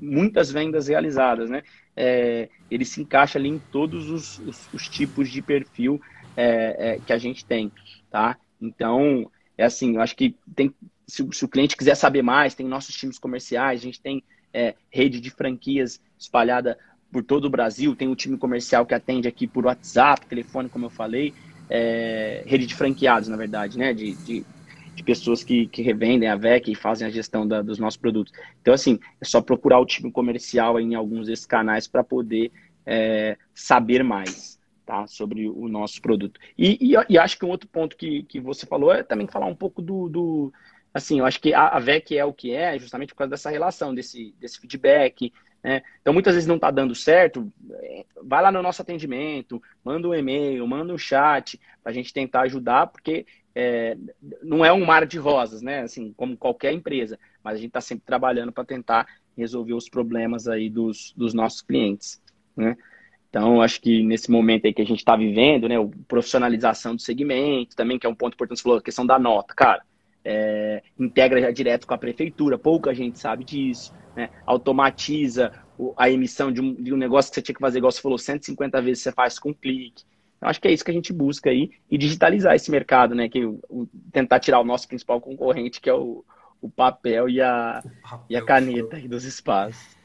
[0.00, 1.62] muitas vendas realizadas, né?
[1.96, 6.00] É, ele se encaixa ali em todos os, os, os tipos de perfil
[6.38, 7.72] é, é, que a gente tem,
[8.08, 8.38] tá?
[8.62, 10.72] Então, é assim, eu acho que tem,
[11.04, 14.22] se, se, o cliente quiser saber mais, tem nossos times comerciais, a gente tem
[14.54, 16.78] é, rede de franquias espalhada
[17.10, 20.86] por todo o Brasil, tem o time comercial que atende aqui por WhatsApp, telefone, como
[20.86, 21.34] eu falei,
[21.68, 23.92] é, rede de franqueados, na verdade, né?
[23.92, 24.46] De, de,
[24.94, 28.32] de pessoas que, que, revendem a VEC e fazem a gestão da, dos nossos produtos.
[28.62, 32.52] Então, assim, é só procurar o time comercial em alguns desses canais para poder
[32.86, 34.57] é, saber mais
[34.88, 35.06] tá?
[35.06, 36.40] sobre o nosso produto.
[36.56, 39.44] E, e, e, acho que um outro ponto que, que você falou é também falar
[39.44, 40.52] um pouco do, do
[40.94, 43.50] assim, eu acho que a, a VEC é o que é, justamente por causa dessa
[43.50, 45.30] relação, desse, desse feedback,
[45.62, 45.82] né?
[46.00, 50.14] Então, muitas vezes não está dando certo, é, vai lá no nosso atendimento, manda um
[50.14, 53.94] e-mail, manda um chat, para a gente tentar ajudar, porque é,
[54.42, 55.82] não é um mar de rosas, né?
[55.82, 60.48] Assim, como qualquer empresa, mas a gente está sempre trabalhando para tentar resolver os problemas
[60.48, 62.22] aí dos, dos nossos clientes,
[62.56, 62.74] né?
[63.28, 67.02] Então, acho que nesse momento aí que a gente está vivendo, né, o profissionalização do
[67.02, 69.82] segmento, também que é um ponto importante, você falou, a questão da nota, cara,
[70.24, 75.52] é, integra já direto com a prefeitura, pouca gente sabe disso, né, automatiza
[75.96, 78.18] a emissão de um, de um negócio que você tinha que fazer, igual você falou,
[78.18, 80.04] 150 vezes você faz com um clique.
[80.38, 83.28] Então, acho que é isso que a gente busca aí, e digitalizar esse mercado, né,
[83.28, 86.24] que o, tentar tirar o nosso principal concorrente, que é o,
[86.62, 89.97] o papel e a, o papel e a caneta aí dos espaços.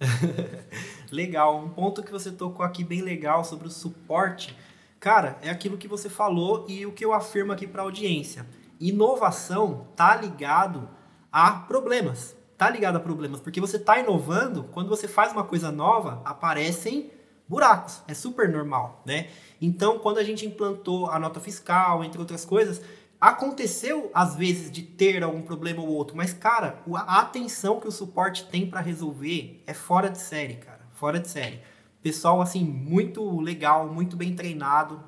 [1.10, 4.56] legal, um ponto que você tocou aqui bem legal sobre o suporte,
[4.98, 8.46] cara, é aquilo que você falou e o que eu afirmo aqui para a audiência.
[8.80, 10.88] Inovação tá ligado
[11.30, 12.36] a problemas.
[12.56, 17.10] Tá ligado a problemas, porque você tá inovando, quando você faz uma coisa nova, aparecem
[17.48, 18.02] buracos.
[18.06, 19.28] É super normal, né?
[19.60, 22.82] Então, quando a gente implantou a nota fiscal, entre outras coisas,
[23.20, 27.92] aconteceu às vezes de ter algum problema ou outro, mas cara, a atenção que o
[27.92, 31.60] suporte tem para resolver é fora de série, cara, fora de série.
[32.02, 35.02] Pessoal assim muito legal, muito bem treinado,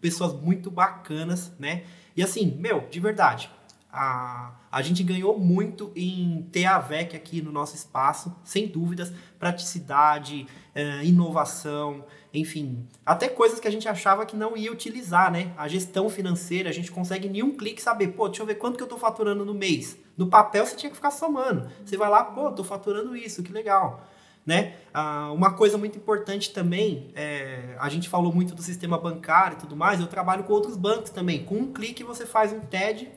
[0.00, 1.82] pessoas muito bacanas, né?
[2.16, 3.50] E assim, meu, de verdade,
[3.96, 9.10] a, a gente ganhou muito em ter a VEC aqui no nosso espaço, sem dúvidas,
[9.38, 15.54] praticidade, é, inovação, enfim, até coisas que a gente achava que não ia utilizar, né?
[15.56, 18.76] A gestão financeira, a gente consegue em um clique saber, pô, deixa eu ver quanto
[18.76, 19.98] que eu tô faturando no mês.
[20.14, 21.70] No papel você tinha que ficar somando.
[21.82, 24.04] Você vai lá, pô, tô faturando isso, que legal.
[24.44, 24.76] Né?
[24.92, 29.60] Ah, uma coisa muito importante também, é, a gente falou muito do sistema bancário e
[29.60, 31.44] tudo mais, eu trabalho com outros bancos também.
[31.44, 33.10] Com um clique você faz um TED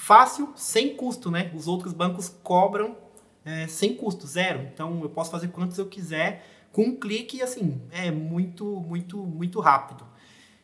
[0.00, 1.52] fácil, sem custo, né?
[1.54, 2.96] Os outros bancos cobram
[3.44, 4.60] é, sem custo, zero.
[4.72, 9.60] Então eu posso fazer quantos eu quiser com um clique, assim, é muito, muito, muito
[9.60, 10.06] rápido.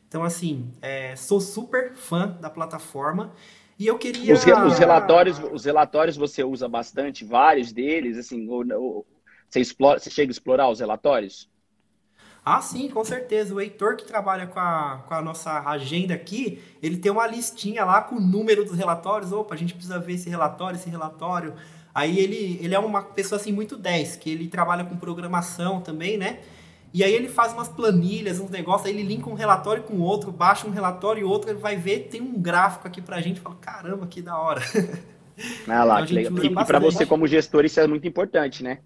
[0.09, 3.33] Então, assim, é, sou super fã da plataforma
[3.79, 4.33] e eu queria...
[4.33, 9.07] Os, os, relatórios, os relatórios você usa bastante, vários deles, assim, ou, ou,
[9.49, 11.51] você, explora, você chega a explorar os relatórios?
[12.49, 13.53] Ah, sim, com certeza.
[13.53, 17.85] O Heitor, que trabalha com a, com a nossa agenda aqui, ele tem uma listinha
[17.85, 19.33] lá com o número dos relatórios.
[19.33, 21.55] Opa, a gente precisa ver esse relatório, esse relatório.
[21.93, 26.17] Aí ele, ele é uma pessoa assim muito 10, que ele trabalha com programação também,
[26.17, 26.39] né?
[26.95, 30.31] E aí ele faz umas planilhas, uns negócios, aí ele linka um relatório com outro,
[30.31, 33.57] baixa um relatório e outro, ele vai ver, tem um gráfico aqui pra gente, fala,
[33.57, 34.63] caramba, que da hora.
[35.67, 36.45] Ah lá, então, que legal.
[36.45, 38.79] E, e para você como gestor isso é muito importante, né?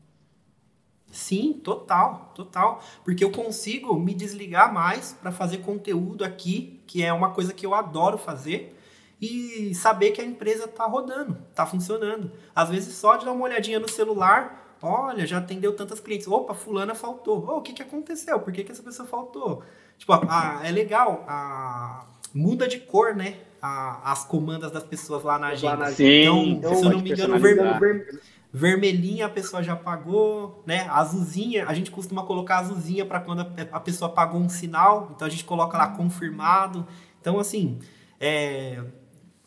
[1.11, 2.83] Sim, total, total.
[3.05, 7.67] Porque eu consigo me desligar mais para fazer conteúdo aqui, que é uma coisa que
[7.67, 8.77] eu adoro fazer,
[9.21, 12.31] e saber que a empresa está rodando, está funcionando.
[12.55, 16.27] Às vezes só de dar uma olhadinha no celular, olha, já atendeu tantas clientes.
[16.27, 17.45] Opa, fulana faltou.
[17.47, 18.41] Oh, o que, que aconteceu?
[18.41, 19.63] Por que, que essa pessoa faltou?
[19.99, 23.37] Tipo, a, é legal, a, muda de cor, né?
[23.61, 25.91] A, as comandas das pessoas lá na agenda.
[25.91, 28.21] Sim, então, se eu não me engano, ver,
[28.53, 30.89] vermelhinha a pessoa já pagou, né?
[30.91, 35.31] Azulzinha, a gente costuma colocar azulzinha para quando a, pessoa pagou um sinal, então a
[35.31, 36.87] gente coloca lá confirmado.
[37.21, 37.79] Então, assim,
[38.19, 38.83] é,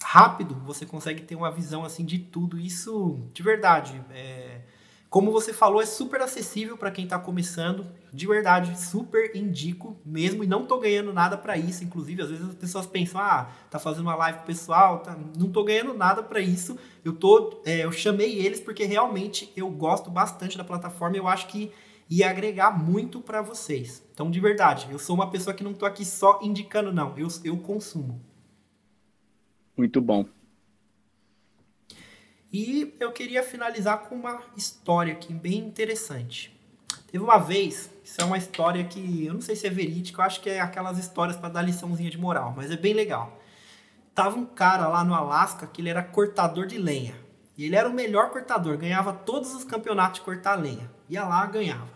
[0.02, 2.58] rápido você consegue ter uma visão assim de tudo.
[2.58, 4.62] Isso, de verdade, é,
[5.14, 7.86] como você falou, é super acessível para quem está começando.
[8.12, 10.44] De verdade, super indico mesmo.
[10.44, 11.84] E não tô ganhando nada para isso.
[11.84, 15.16] Inclusive, às vezes as pessoas pensam, ah, tá fazendo uma live pessoal, tá...
[15.38, 16.80] não tô ganhando nada para isso.
[17.06, 21.16] Eu tô, é, eu chamei eles porque realmente eu gosto bastante da plataforma.
[21.16, 21.72] Eu acho que
[22.10, 24.04] ia agregar muito para vocês.
[24.12, 27.16] Então, de verdade, eu sou uma pessoa que não tô aqui só indicando, não.
[27.16, 28.20] Eu, eu consumo.
[29.78, 30.26] Muito bom.
[32.54, 36.56] E eu queria finalizar com uma história aqui bem interessante.
[37.12, 40.26] Teve uma vez, isso é uma história que eu não sei se é verídica, eu
[40.26, 43.42] acho que é aquelas histórias para dar liçãozinha de moral, mas é bem legal.
[44.14, 47.16] Tava um cara lá no Alasca que ele era cortador de lenha.
[47.58, 50.92] E ele era o melhor cortador, ganhava todos os campeonatos de cortar lenha.
[51.10, 51.90] Ia lá, ganhava.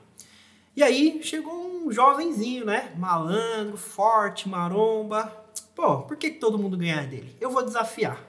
[0.76, 2.94] E aí chegou um jovenzinho, né?
[2.98, 5.32] Malandro, forte, maromba.
[5.76, 7.36] Pô, por que, todo mundo ganha dele?
[7.40, 8.27] Eu vou desafiar.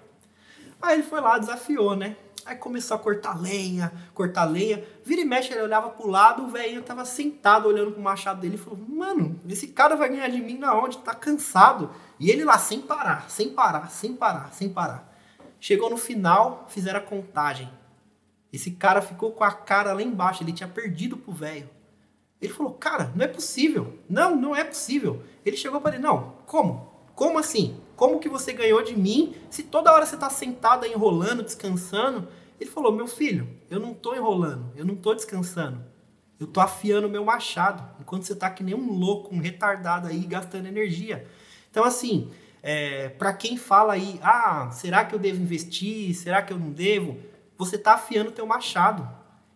[0.81, 2.17] Aí ele foi lá, desafiou, né?
[2.49, 4.83] Aí começou a cortar lenha, cortar lenha.
[5.05, 8.55] Vira e mexe, ele olhava pro lado, o velhinho tava sentado olhando pro machado dele
[8.55, 10.97] e falou: Mano, esse cara vai ganhar de mim na onde?
[10.99, 11.91] Tá cansado.
[12.19, 15.15] E ele lá sem parar, sem parar, sem parar, sem parar.
[15.61, 17.71] Chegou no final, fizeram a contagem.
[18.51, 21.69] Esse cara ficou com a cara lá embaixo, ele tinha perdido pro velho.
[22.41, 23.99] Ele falou: Cara, não é possível.
[24.09, 25.23] Não, não é possível.
[25.45, 26.91] Ele chegou para ele: Não, como?
[27.15, 27.79] Como assim?
[27.99, 32.29] Como que você ganhou de mim se toda hora você está sentada enrolando, descansando?
[32.61, 35.85] Ele falou: Meu filho, eu não estou enrolando, eu não estou descansando.
[36.39, 40.21] Eu estou afiando meu machado, enquanto você está que nem um louco, um retardado aí,
[40.21, 41.27] gastando energia.
[41.69, 42.31] Então, assim,
[42.63, 46.15] é, para quem fala aí, ah, será que eu devo investir?
[46.15, 47.19] Será que eu não devo?
[47.57, 49.09] Você está afiando o teu machado.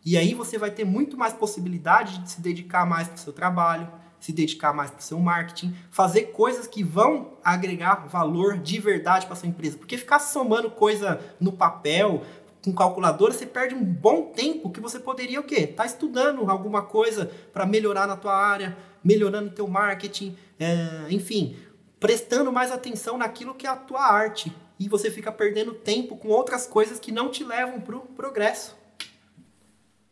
[0.05, 3.32] E aí você vai ter muito mais possibilidade de se dedicar mais para o seu
[3.32, 3.88] trabalho,
[4.23, 9.27] se dedicar mais para o seu marketing, fazer coisas que vão agregar valor de verdade
[9.27, 9.77] para sua empresa.
[9.77, 12.23] Porque ficar somando coisa no papel,
[12.64, 15.66] com calculadora, você perde um bom tempo que você poderia o quê?
[15.66, 21.57] Tá estudando alguma coisa para melhorar na tua área, melhorando teu marketing, é, enfim,
[21.99, 24.53] prestando mais atenção naquilo que é a tua arte.
[24.79, 28.77] e você fica perdendo tempo com outras coisas que não te levam para o progresso.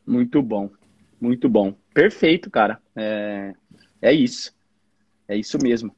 [0.07, 0.71] Muito bom,
[1.21, 1.75] muito bom.
[1.93, 2.81] Perfeito, cara.
[2.95, 3.53] É,
[4.03, 4.55] é isso.
[5.29, 5.95] É isso mesmo.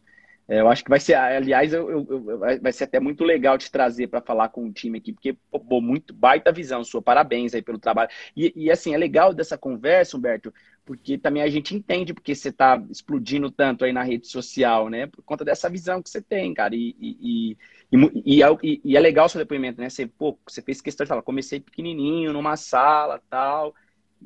[0.48, 3.56] É, eu acho que vai ser, aliás, eu, eu, eu, vai ser até muito legal
[3.56, 7.54] te trazer para falar com o time aqui, porque, pô, muito baita visão sua, parabéns
[7.54, 8.10] aí pelo trabalho.
[8.36, 10.52] E, e, assim, é legal dessa conversa, Humberto,
[10.84, 15.06] porque também a gente entende porque você está explodindo tanto aí na rede social, né?
[15.06, 16.74] Por conta dessa visão que você tem, cara.
[16.74, 17.56] E, e,
[17.92, 19.88] e, e, e é legal o seu depoimento, né?
[19.88, 23.74] Você, pô, você fez questão de falar, comecei pequenininho, numa sala tal,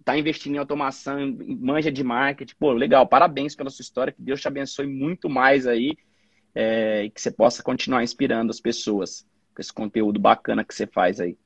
[0.05, 2.55] tá investindo em automação, manja de marketing.
[2.59, 5.97] Pô, legal, parabéns pela sua história, que Deus te abençoe muito mais aí
[6.55, 10.86] é, e que você possa continuar inspirando as pessoas com esse conteúdo bacana que você
[10.86, 11.36] faz aí.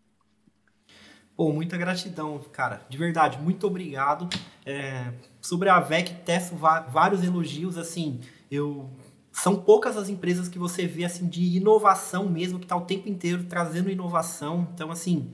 [1.37, 2.83] Pô, muita gratidão, cara.
[2.89, 4.29] De verdade, muito obrigado.
[4.67, 8.21] É, sobre a VEC, testo vários elogios, assim,
[8.51, 8.91] eu...
[9.33, 13.09] São poucas as empresas que você vê, assim, de inovação mesmo, que tá o tempo
[13.09, 14.69] inteiro trazendo inovação.
[14.75, 15.33] Então, assim,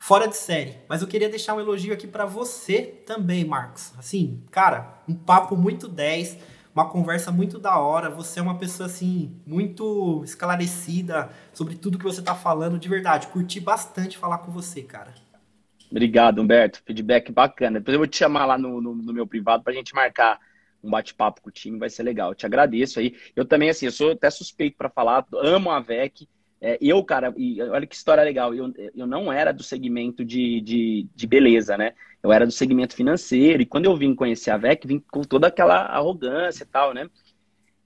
[0.00, 0.78] fora de série.
[0.88, 3.92] Mas eu queria deixar um elogio aqui para você também, Marcos.
[3.98, 6.38] Assim, cara, um papo muito 10,
[6.74, 8.08] uma conversa muito da hora.
[8.10, 13.28] Você é uma pessoa assim muito esclarecida sobre tudo que você tá falando, de verdade.
[13.28, 15.14] Curti bastante falar com você, cara.
[15.90, 16.82] Obrigado, Humberto.
[16.84, 17.78] Feedback bacana.
[17.78, 20.40] Depois eu vou te chamar lá no, no, no meu privado pra gente marcar
[20.82, 22.30] um bate-papo com o time, vai ser legal.
[22.30, 23.14] Eu te agradeço aí.
[23.36, 26.26] Eu também, assim, eu sou até suspeito para falar, amo a VEC,
[26.60, 30.60] é, eu, cara, e olha que história legal, eu, eu não era do segmento de,
[30.60, 31.94] de, de, beleza, né?
[32.22, 35.46] Eu era do segmento financeiro, e quando eu vim conhecer a VEC, vim com toda
[35.46, 37.08] aquela arrogância e tal, né?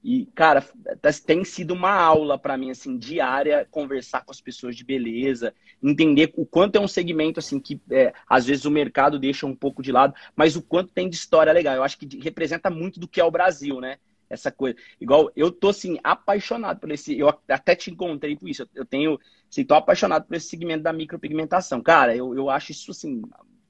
[0.03, 0.61] E, cara,
[1.01, 5.55] tá, tem sido uma aula para mim, assim, diária, conversar com as pessoas de beleza,
[5.83, 9.55] entender o quanto é um segmento, assim, que é, às vezes o mercado deixa um
[9.55, 11.77] pouco de lado, mas o quanto tem de história legal.
[11.77, 13.99] Eu acho que representa muito do que é o Brasil, né?
[14.29, 14.77] Essa coisa.
[15.01, 18.69] Igual eu tô assim apaixonado por esse, eu até te encontrei por isso.
[18.75, 19.19] Eu tenho,
[19.51, 21.81] assim, tô apaixonado por esse segmento da micropigmentação.
[21.81, 23.23] Cara, eu, eu acho isso assim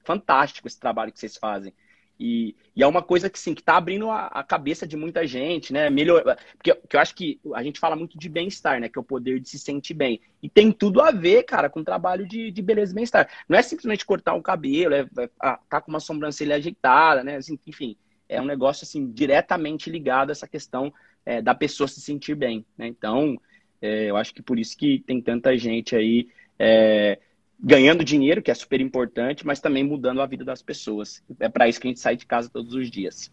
[0.03, 1.73] fantástico esse trabalho que vocês fazem.
[2.19, 5.27] E, e é uma coisa que sim, que tá abrindo a, a cabeça de muita
[5.27, 5.89] gente, né?
[5.89, 8.87] Melhor, porque, eu acho que a gente fala muito de bem-estar, né?
[8.87, 10.21] Que é o poder de se sentir bem.
[10.41, 13.29] E tem tudo a ver, cara, com o trabalho de, de beleza e bem-estar.
[13.49, 17.35] Não é simplesmente cortar um cabelo, é, é, tá com uma sobrancelha ajeitada, né?
[17.35, 17.97] Assim, enfim,
[18.27, 20.93] é um negócio assim diretamente ligado a essa questão
[21.25, 22.65] é, da pessoa se sentir bem.
[22.77, 22.87] Né?
[22.87, 23.39] Então,
[23.81, 27.19] é, eu acho que por isso que tem tanta gente aí é,
[27.59, 31.23] ganhando dinheiro, que é super importante, mas também mudando a vida das pessoas.
[31.39, 33.31] É para isso que a gente sai de casa todos os dias.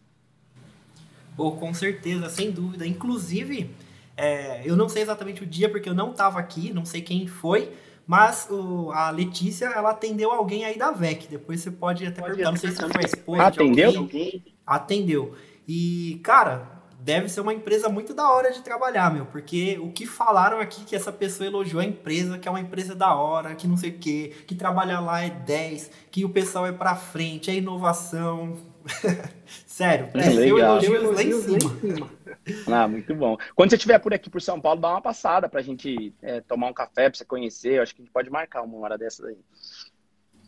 [1.37, 2.87] Pô, com certeza, sem dúvida.
[2.87, 3.71] Inclusive,
[4.17, 7.27] é, eu não sei exatamente o dia porque eu não estava aqui, não sei quem
[7.27, 7.73] foi,
[8.07, 11.29] mas o, a Letícia, ela atendeu alguém aí da VEC.
[11.29, 13.91] Depois você pode até pode perguntar, não sei se foi a esposa Atendeu?
[13.91, 14.45] de alguém.
[14.67, 15.35] Atendeu.
[15.67, 19.27] E, cara, deve ser uma empresa muito da hora de trabalhar, meu.
[19.27, 22.95] Porque o que falaram aqui que essa pessoa elogiou a empresa, que é uma empresa
[22.95, 26.67] da hora, que não sei o quê, que trabalhar lá é 10, que o pessoal
[26.67, 28.57] é pra frente, é inovação.
[29.67, 32.11] Sério, é, desceu elogios lá em cima.
[32.67, 33.37] Ah, muito bom.
[33.55, 36.69] Quando você estiver por aqui por São Paulo, dá uma passada pra gente é, tomar
[36.69, 37.75] um café, pra você conhecer.
[37.75, 39.37] Eu acho que a gente pode marcar uma hora dessas aí.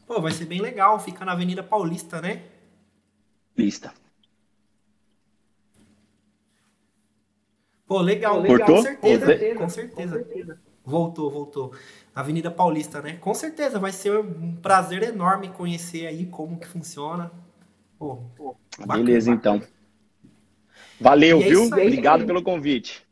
[0.04, 0.98] Pô, vai ser bem legal.
[0.98, 2.42] Fica na Avenida Paulista, né?
[3.56, 3.92] Lista.
[7.86, 8.66] Pô, legal, legal.
[8.66, 10.18] Com certeza, com certeza.
[10.18, 10.58] Com certeza.
[10.84, 11.72] Voltou, voltou.
[12.14, 13.16] Avenida Paulista, né?
[13.20, 17.30] Com certeza, vai ser um prazer enorme conhecer aí como que funciona.
[17.98, 18.56] Pô, pô
[18.86, 19.58] Beleza, bacana.
[19.60, 19.74] então.
[21.00, 21.64] Valeu, é viu?
[21.64, 23.02] Obrigado pelo convite.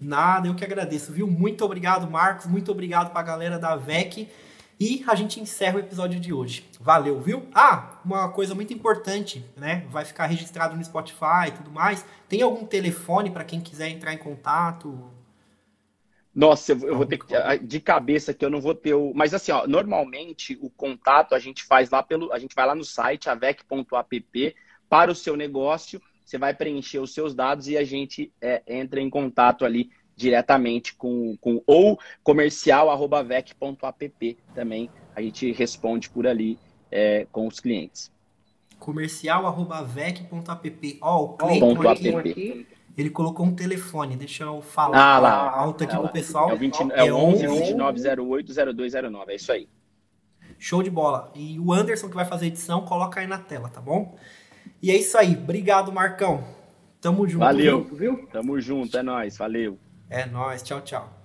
[0.00, 1.26] Nada, eu que agradeço, viu?
[1.26, 2.46] Muito obrigado, Marcos.
[2.46, 4.28] Muito obrigado pra galera da VEC.
[4.80, 6.64] E a gente encerra o episódio de hoje.
[6.80, 7.46] Valeu, viu?
[7.52, 9.86] Ah, uma coisa muito importante, né?
[9.90, 12.02] Vai ficar registrado no Spotify e tudo mais.
[12.26, 14.98] Tem algum telefone para quem quiser entrar em contato?
[16.34, 19.12] Nossa, eu, eu vou ter que, de cabeça que eu não vou ter o.
[19.14, 22.32] Mas assim, ó, normalmente o contato a gente faz lá pelo.
[22.32, 24.56] A gente vai lá no site, avec.app,
[24.88, 26.00] para o seu negócio.
[26.24, 30.94] Você vai preencher os seus dados e a gente é, entra em contato ali diretamente
[30.94, 36.58] com, com ou comercial@vec.app também a gente responde por ali
[36.90, 38.12] é, com os clientes.
[38.78, 40.98] comercial@vec.app.
[41.00, 42.66] Ó, oh, o Cleiton aqui, aqui,
[42.96, 44.16] ele colocou um telefone.
[44.16, 46.50] Deixa eu falar ah, lá, alto aqui é pro pessoal.
[46.50, 49.68] É o, 20, é, é 11 2908 0209, é isso aí.
[50.58, 51.32] Show de bola.
[51.34, 54.18] E o Anderson que vai fazer a edição, coloca aí na tela, tá bom?
[54.82, 55.34] E é isso aí.
[55.34, 56.44] Obrigado, Marcão.
[57.00, 57.40] Tamo junto.
[57.40, 58.28] Valeu, viu?
[58.30, 59.38] Tamo junto, é nóis.
[59.38, 59.78] Valeu.
[60.10, 61.19] É nóis, tchau, tchau.